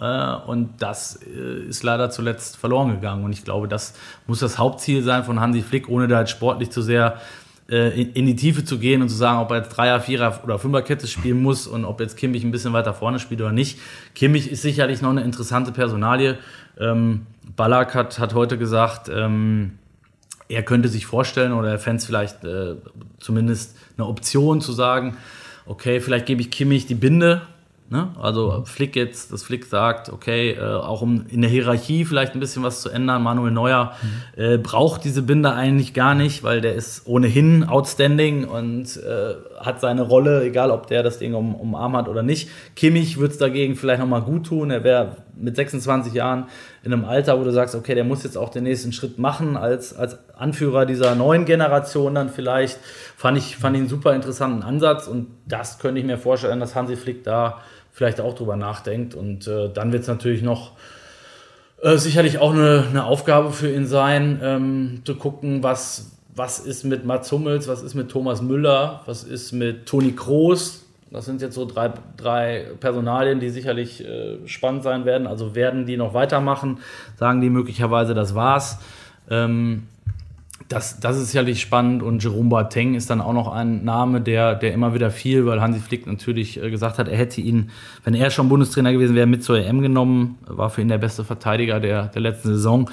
Äh, 0.00 0.34
und 0.46 0.70
das 0.78 1.20
äh, 1.22 1.68
ist 1.68 1.82
leider 1.82 2.10
zuletzt 2.10 2.56
verloren 2.56 2.90
gegangen. 2.90 3.24
Und 3.24 3.32
ich 3.32 3.44
glaube, 3.44 3.68
das 3.68 3.94
muss 4.26 4.40
das 4.40 4.58
Hauptziel 4.58 5.02
sein 5.02 5.24
von 5.24 5.40
Hansi 5.40 5.62
Flick, 5.62 5.88
ohne 5.88 6.08
da 6.08 6.20
jetzt 6.20 6.30
sportlich 6.30 6.70
zu 6.70 6.82
sehr 6.82 7.20
äh, 7.70 8.00
in, 8.00 8.26
die 8.26 8.36
Tiefe 8.36 8.64
zu 8.64 8.78
gehen 8.78 9.02
und 9.02 9.08
zu 9.08 9.16
sagen, 9.16 9.40
ob 9.40 9.50
er 9.50 9.58
jetzt 9.58 9.70
Dreier, 9.70 10.00
Vierer 10.00 10.40
oder 10.44 10.58
Fünferkette 10.58 11.06
spielen 11.06 11.42
muss 11.42 11.66
und 11.66 11.84
ob 11.84 12.00
jetzt 12.00 12.16
Kimmich 12.16 12.44
ein 12.44 12.50
bisschen 12.50 12.72
weiter 12.72 12.94
vorne 12.94 13.18
spielt 13.18 13.40
oder 13.40 13.52
nicht. 13.52 13.78
Kimmich 14.14 14.50
ist 14.50 14.62
sicherlich 14.62 15.02
noch 15.02 15.10
eine 15.10 15.22
interessante 15.22 15.72
Personalie. 15.72 16.38
Ähm, 16.78 17.26
Ballack 17.56 17.94
hat, 17.94 18.18
hat 18.18 18.34
heute 18.34 18.58
gesagt, 18.58 19.08
ähm, 19.08 19.72
er 20.48 20.62
könnte 20.62 20.88
sich 20.88 21.06
vorstellen 21.06 21.52
oder 21.52 21.70
er 21.70 21.78
fände 21.78 21.98
es 21.98 22.06
vielleicht 22.06 22.44
äh, 22.44 22.76
zumindest 23.18 23.76
eine 23.96 24.06
Option 24.06 24.60
zu 24.60 24.72
sagen, 24.72 25.16
okay, 25.66 26.00
vielleicht 26.00 26.26
gebe 26.26 26.40
ich 26.40 26.50
Kimmich 26.50 26.86
die 26.86 26.94
Binde 26.94 27.42
Ne? 27.88 28.08
Also 28.20 28.64
Flick 28.64 28.96
jetzt, 28.96 29.32
dass 29.32 29.44
Flick 29.44 29.64
sagt, 29.64 30.12
okay, 30.12 30.52
äh, 30.52 30.60
auch 30.60 31.02
um 31.02 31.24
in 31.28 31.40
der 31.40 31.50
Hierarchie 31.50 32.04
vielleicht 32.04 32.34
ein 32.34 32.40
bisschen 32.40 32.64
was 32.64 32.80
zu 32.80 32.90
ändern, 32.90 33.22
Manuel 33.22 33.52
Neuer 33.52 33.92
mhm. 34.02 34.42
äh, 34.42 34.58
braucht 34.58 35.04
diese 35.04 35.22
Binde 35.22 35.52
eigentlich 35.52 35.94
gar 35.94 36.16
nicht, 36.16 36.42
weil 36.42 36.60
der 36.60 36.74
ist 36.74 37.06
ohnehin 37.06 37.62
outstanding 37.62 38.44
und 38.44 38.96
äh, 38.96 39.34
hat 39.60 39.80
seine 39.80 40.02
Rolle, 40.02 40.44
egal 40.44 40.72
ob 40.72 40.88
der 40.88 41.04
das 41.04 41.18
Ding 41.18 41.34
um, 41.34 41.54
um 41.54 41.76
Arm 41.76 41.96
hat 41.96 42.08
oder 42.08 42.24
nicht. 42.24 42.50
Kimmich 42.74 43.18
wird 43.18 43.30
es 43.30 43.38
dagegen 43.38 43.76
vielleicht 43.76 44.00
nochmal 44.00 44.22
gut 44.22 44.46
tun. 44.46 44.72
Er 44.72 44.82
wäre 44.82 45.18
mit 45.36 45.54
26 45.54 46.12
Jahren 46.12 46.46
in 46.82 46.92
einem 46.92 47.04
Alter, 47.04 47.38
wo 47.38 47.44
du 47.44 47.52
sagst, 47.52 47.74
okay, 47.74 47.94
der 47.94 48.04
muss 48.04 48.24
jetzt 48.24 48.36
auch 48.36 48.48
den 48.48 48.64
nächsten 48.64 48.92
Schritt 48.92 49.18
machen 49.18 49.56
als, 49.56 49.94
als 49.94 50.18
Anführer 50.36 50.86
dieser 50.86 51.14
neuen 51.14 51.44
Generation 51.44 52.14
dann 52.14 52.30
vielleicht. 52.30 52.78
Fand 53.16 53.38
ich, 53.38 53.56
fand 53.56 53.76
ich 53.76 53.80
einen 53.80 53.88
super 53.88 54.14
interessanten 54.14 54.62
Ansatz 54.62 55.06
und 55.06 55.28
das 55.46 55.78
könnte 55.78 56.00
ich 56.00 56.06
mir 56.06 56.18
vorstellen, 56.18 56.58
dass 56.58 56.74
Hansi 56.74 56.96
Flick 56.96 57.22
da 57.22 57.60
vielleicht 57.96 58.20
auch 58.20 58.34
drüber 58.34 58.56
nachdenkt. 58.56 59.14
Und 59.14 59.48
äh, 59.48 59.70
dann 59.72 59.90
wird 59.90 60.02
es 60.02 60.08
natürlich 60.08 60.42
noch 60.42 60.72
äh, 61.80 61.96
sicherlich 61.96 62.38
auch 62.38 62.52
eine, 62.52 62.84
eine, 62.90 63.04
Aufgabe 63.04 63.52
für 63.52 63.72
ihn 63.72 63.86
sein, 63.86 64.38
ähm, 64.42 65.00
zu 65.06 65.14
gucken, 65.14 65.62
was, 65.62 66.12
was 66.34 66.58
ist 66.58 66.84
mit 66.84 67.06
Mats 67.06 67.32
Hummels, 67.32 67.68
was 67.68 67.82
ist 67.82 67.94
mit 67.94 68.10
Thomas 68.10 68.42
Müller, 68.42 69.00
was 69.06 69.24
ist 69.24 69.52
mit 69.52 69.86
Toni 69.86 70.12
Kroos. 70.12 70.84
Das 71.10 71.24
sind 71.24 71.40
jetzt 71.40 71.54
so 71.54 71.64
drei, 71.64 71.94
drei 72.18 72.66
Personalien, 72.80 73.40
die 73.40 73.48
sicherlich 73.48 74.04
äh, 74.04 74.46
spannend 74.46 74.82
sein 74.82 75.06
werden. 75.06 75.26
Also 75.26 75.54
werden 75.54 75.86
die 75.86 75.96
noch 75.96 76.12
weitermachen? 76.12 76.80
Sagen 77.16 77.40
die 77.40 77.48
möglicherweise, 77.48 78.12
das 78.12 78.34
war's? 78.34 78.78
Ähm, 79.30 79.84
das, 80.68 80.98
das 80.98 81.16
ist 81.16 81.30
sicherlich 81.30 81.60
spannend 81.60 82.02
und 82.02 82.22
Jerome 82.22 82.48
Boateng 82.48 82.94
ist 82.94 83.08
dann 83.10 83.20
auch 83.20 83.32
noch 83.32 83.52
ein 83.52 83.84
Name, 83.84 84.20
der, 84.20 84.54
der 84.54 84.72
immer 84.72 84.94
wieder 84.94 85.10
viel, 85.10 85.46
weil 85.46 85.60
Hansi 85.60 85.78
Flick 85.80 86.06
natürlich 86.06 86.60
äh, 86.60 86.70
gesagt 86.70 86.98
hat, 86.98 87.08
er 87.08 87.16
hätte 87.16 87.40
ihn, 87.40 87.70
wenn 88.04 88.14
er 88.14 88.30
schon 88.30 88.48
Bundestrainer 88.48 88.92
gewesen 88.92 89.14
wäre, 89.14 89.26
mit 89.26 89.44
zur 89.44 89.58
EM 89.58 89.80
genommen, 89.80 90.38
war 90.46 90.70
für 90.70 90.80
ihn 90.80 90.88
der 90.88 90.98
beste 90.98 91.24
Verteidiger 91.24 91.78
der, 91.78 92.06
der 92.06 92.20
letzten 92.20 92.48
Saison. 92.48 92.90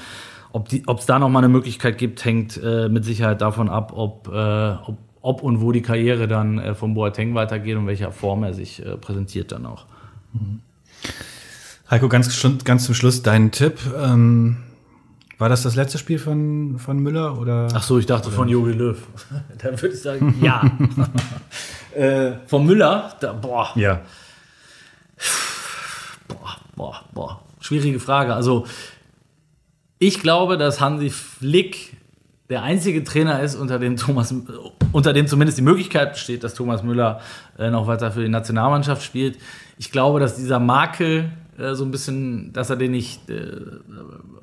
Ob 0.52 0.72
es 0.72 1.06
da 1.08 1.18
noch 1.18 1.30
mal 1.30 1.40
eine 1.40 1.50
Möglichkeit 1.50 1.98
gibt, 1.98 2.24
hängt 2.26 2.62
äh, 2.64 2.88
mit 2.88 3.06
Sicherheit 3.06 3.42
davon 3.42 3.70
ab, 3.70 3.92
ob, 3.96 4.28
äh, 4.32 4.74
ob, 4.86 4.98
ob, 5.22 5.42
und 5.42 5.62
wo 5.62 5.72
die 5.72 5.82
Karriere 5.82 6.28
dann 6.28 6.60
äh, 6.60 6.76
von 6.76 6.94
Boateng 6.94 7.34
weitergeht 7.34 7.76
und 7.76 7.88
welcher 7.88 8.12
Form 8.12 8.44
er 8.44 8.54
sich 8.54 8.86
äh, 8.86 8.98
präsentiert 8.98 9.52
dann 9.52 9.66
auch. 9.66 9.86
Mhm. 10.34 10.60
Heiko, 11.90 12.08
ganz, 12.08 12.40
ganz 12.64 12.86
zum 12.86 12.94
Schluss 12.94 13.24
dein 13.24 13.52
Tipp. 13.52 13.80
Ähm 13.98 14.58
war 15.38 15.50
das 15.50 15.63
das 15.63 15.76
letzte 15.76 15.98
Spiel 15.98 16.19
von, 16.19 16.78
von 16.80 17.00
Müller? 17.00 17.39
Oder, 17.39 17.67
Ach 17.74 17.84
so, 17.84 17.98
ich 17.98 18.06
dachte 18.06 18.28
oder? 18.28 18.36
von 18.36 18.50
Jogi 18.50 18.74
Löw. 18.74 18.98
da 19.58 19.69
würde 19.82 19.96
ich 19.96 20.02
sagen, 20.02 20.36
ja. 20.41 20.63
äh, 21.96 22.34
von 22.48 22.65
Müller? 22.65 23.13
Da, 23.19 23.34
boah. 23.34 23.72
Ja. 23.76 24.02
Boah, 26.28 26.58
boah, 26.76 27.02
boah. 27.13 27.41
Schwierige 27.60 28.00
Frage. 28.00 28.34
Also, 28.34 28.65
ich 30.00 30.19
glaube, 30.19 30.58
dass 30.58 30.82
Hansi 30.82 31.10
Flick 31.10 31.98
der 32.50 32.62
einzige 32.62 33.04
Trainer 33.04 33.41
ist, 33.41 33.56
unter 33.56 33.80
dem 33.80 33.96
Thomas, 33.96 34.34
unter 34.91 35.13
dem 35.13 35.28
zumindest 35.28 35.58
die 35.58 35.63
Möglichkeit 35.63 36.13
besteht, 36.13 36.43
dass 36.43 36.54
Thomas 36.54 36.84
Müller 36.84 37.22
äh, 37.58 37.69
noch 37.69 37.88
weiter 37.88 38.12
für 38.12 38.22
die 38.22 38.30
Nationalmannschaft 38.30 39.02
spielt. 39.02 39.39
Ich 39.78 39.91
glaube, 39.91 40.19
dass 40.19 40.36
dieser 40.36 40.60
Makel 40.60 41.32
äh, 41.58 41.76
so 41.76 41.84
ein 41.84 41.92
bisschen, 41.92 42.54
dass 42.54 42.70
er 42.70 42.76
den 42.76 42.92
nicht 42.92 43.30
äh, 43.30 43.52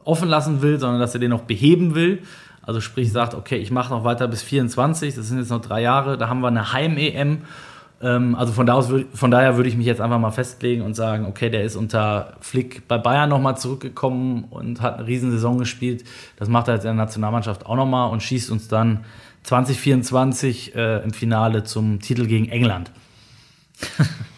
offen 0.05 0.29
lassen 0.29 0.63
will, 0.63 0.79
sondern 0.79 1.01
dass 1.01 1.15
er 1.15 1.21
den 1.21 1.31
noch 1.31 1.43
beheben 1.43 1.95
will. 1.95 2.23
Also 2.63 2.81
sprich 2.81 3.11
sagt, 3.11 3.35
okay, 3.35 3.57
ich 3.57 3.71
mache 3.71 3.91
noch 3.91 4.05
weiter 4.05 4.29
bis 4.29 4.43
24, 4.43 5.15
das 5.15 5.29
sind 5.29 5.39
jetzt 5.39 5.51
noch 5.51 5.63
drei 5.63 5.83
Jahre, 5.83 6.19
da 6.19 6.29
haben 6.29 6.41
wir 6.41 6.49
eine 6.49 6.73
Heim-EM. 6.73 7.39
Ähm, 8.03 8.35
also 8.35 8.53
von, 8.53 8.67
da 8.67 8.75
aus, 8.75 8.89
von 9.15 9.31
daher 9.31 9.57
würde 9.57 9.69
ich 9.69 9.77
mich 9.77 9.87
jetzt 9.87 10.01
einfach 10.01 10.19
mal 10.19 10.31
festlegen 10.31 10.83
und 10.83 10.95
sagen, 10.95 11.27
okay, 11.27 11.51
der 11.51 11.65
ist 11.65 11.77
unter 11.77 12.35
Flick 12.41 12.87
bei 12.89 12.99
Bayern 12.99 13.29
nochmal 13.29 13.57
zurückgekommen 13.57 14.45
und 14.51 14.81
hat 14.81 14.99
eine 14.99 15.07
Riesensaison 15.07 15.59
gespielt. 15.59 16.05
Das 16.37 16.49
macht 16.49 16.69
er 16.69 16.75
jetzt 16.75 16.85
in 16.85 16.97
der 16.97 17.05
Nationalmannschaft 17.05 17.67
auch 17.67 17.77
nochmal 17.77 18.11
und 18.11 18.23
schießt 18.23 18.51
uns 18.51 18.69
dann 18.69 19.05
2024 19.45 20.75
äh, 20.75 21.03
im 21.03 21.13
Finale 21.13 21.65
zum 21.65 22.01
Titel 22.01 22.27
gegen 22.27 22.49
England. 22.49 22.91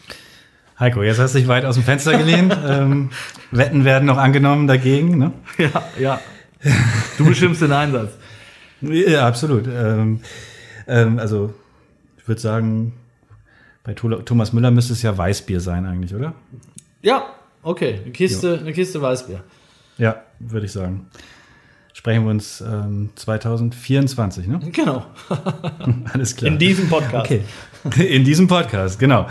Heiko, 0.79 1.03
jetzt 1.03 1.19
hast 1.19 1.35
du 1.35 1.39
dich 1.39 1.49
weit 1.49 1.65
aus 1.65 1.75
dem 1.77 1.85
Fenster 1.85 2.17
gelehnt. 2.17 2.57
ähm, 2.67 3.11
Wetten 3.51 3.85
werden 3.85 4.07
noch 4.07 4.19
angenommen 4.19 4.67
dagegen, 4.67 5.19
ne? 5.19 5.33
Ja, 5.59 5.83
ja. 5.99 6.21
Du 7.19 7.25
bestimmst 7.27 7.61
den 7.63 7.73
Einsatz. 7.73 8.13
Ja, 8.81 9.27
absolut. 9.27 9.67
Ähm, 9.67 10.21
ähm, 10.87 11.19
also, 11.19 11.55
ich 12.19 12.27
würde 12.27 12.41
sagen, 12.41 12.95
bei 13.85 13.95
Thomas 13.95 14.53
Müller 14.53 14.71
müsste 14.71 14.93
es 14.93 15.03
ja 15.03 15.17
Weißbier 15.17 15.61
sein 15.61 15.87
eigentlich, 15.87 16.15
oder? 16.15 16.35
Ja, 17.01 17.27
okay. 17.63 18.01
Eine 18.03 18.13
Kiste, 18.13 18.59
eine 18.61 18.73
Kiste 18.73 19.03
Weißbier. 19.03 19.43
Ja, 19.99 20.23
würde 20.39 20.67
ich 20.67 20.73
sagen. 20.73 21.07
Sprechen 21.93 22.25
wir 22.25 22.31
uns 22.31 22.61
ähm, 22.61 23.11
2024, 23.15 24.47
ne? 24.47 24.61
Genau. 24.73 25.07
Alles 26.13 26.35
klar. 26.35 26.51
In 26.51 26.59
diesem 26.59 26.89
Podcast. 26.89 27.31
Okay. 27.31 27.43
In 28.07 28.25
diesem 28.25 28.47
Podcast, 28.49 28.99
genau. 28.99 29.29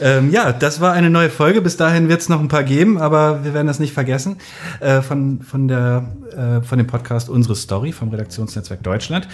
Ähm, 0.00 0.30
ja, 0.30 0.52
das 0.52 0.80
war 0.80 0.92
eine 0.92 1.10
neue 1.10 1.30
Folge. 1.30 1.60
Bis 1.60 1.76
dahin 1.76 2.08
wird 2.08 2.20
es 2.20 2.28
noch 2.28 2.40
ein 2.40 2.48
paar 2.48 2.64
geben, 2.64 2.98
aber 2.98 3.44
wir 3.44 3.54
werden 3.54 3.66
das 3.66 3.78
nicht 3.78 3.92
vergessen. 3.92 4.38
Äh, 4.80 5.02
von, 5.02 5.40
von, 5.42 5.68
der, 5.68 6.04
äh, 6.36 6.62
von 6.62 6.78
dem 6.78 6.86
Podcast 6.86 7.28
Unsere 7.28 7.56
Story 7.56 7.92
vom 7.92 8.08
Redaktionsnetzwerk 8.10 8.82
Deutschland. 8.82 9.28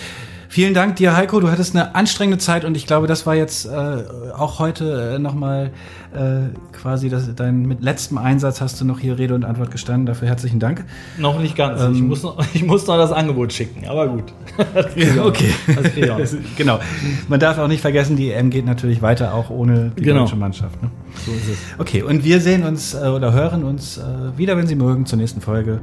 Vielen 0.55 0.73
Dank 0.73 0.95
dir, 0.95 1.17
Heiko. 1.17 1.41
Du 1.41 1.51
hattest 1.51 1.75
eine 1.75 1.97
anstrengende 1.97 2.39
Zeit 2.39 2.65
und 2.65 2.77
ich 2.77 2.87
glaube, 2.87 3.09
das 3.09 3.27
war 3.27 3.35
jetzt 3.35 3.67
äh, 3.67 4.05
auch 4.39 4.61
heute 4.61 5.15
äh, 5.17 5.19
nochmal 5.19 5.73
äh, 6.15 6.57
quasi 6.73 7.09
das, 7.09 7.35
dein 7.35 7.63
mit 7.63 7.83
letztem 7.83 8.19
Einsatz 8.19 8.61
hast 8.61 8.81
du 8.81 8.85
noch 8.85 9.01
hier 9.01 9.19
Rede 9.19 9.35
und 9.35 9.45
Antwort 9.45 9.73
gestanden. 9.73 10.07
Dafür 10.07 10.29
herzlichen 10.29 10.61
Dank. 10.61 10.85
Noch 11.19 11.41
nicht 11.41 11.57
ganz. 11.57 11.83
Ähm, 11.83 11.95
ich, 11.97 12.03
muss 12.03 12.23
noch, 12.23 12.39
ich 12.55 12.65
muss 12.65 12.87
noch 12.87 12.97
das 12.97 13.11
Angebot 13.11 13.53
schicken, 13.53 13.89
aber 13.89 14.07
gut. 14.07 14.33
okay. 15.25 15.51
genau. 16.57 16.79
Man 17.27 17.41
darf 17.41 17.59
auch 17.59 17.67
nicht 17.67 17.81
vergessen, 17.81 18.15
die 18.15 18.31
EM 18.31 18.51
geht 18.51 18.65
natürlich 18.65 19.03
weiter, 19.03 19.35
auch 19.35 19.51
ohne 19.51 19.91
die 19.99 20.03
genau. 20.03 20.21
deutsche 20.21 20.37
Mannschaft. 20.37 20.81
Ne? 20.81 20.89
So 21.27 21.33
ist 21.33 21.49
es. 21.49 21.59
Okay, 21.79 22.03
und 22.03 22.23
wir 22.23 22.41
sehen 22.41 22.63
uns 22.63 22.95
äh, 22.95 23.09
oder 23.09 23.33
hören 23.33 23.65
uns 23.65 23.99
äh, 23.99 24.39
wieder, 24.39 24.57
wenn 24.57 24.69
Sie 24.69 24.77
mögen, 24.77 25.05
zur 25.05 25.19
nächsten 25.19 25.41
Folge 25.41 25.81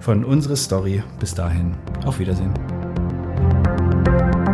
von 0.00 0.26
Unsere 0.26 0.56
Story. 0.56 1.02
Bis 1.20 1.34
dahin, 1.34 1.72
auf 2.04 2.18
Wiedersehen. 2.18 2.52
Thank 4.16 4.48
you. 4.48 4.53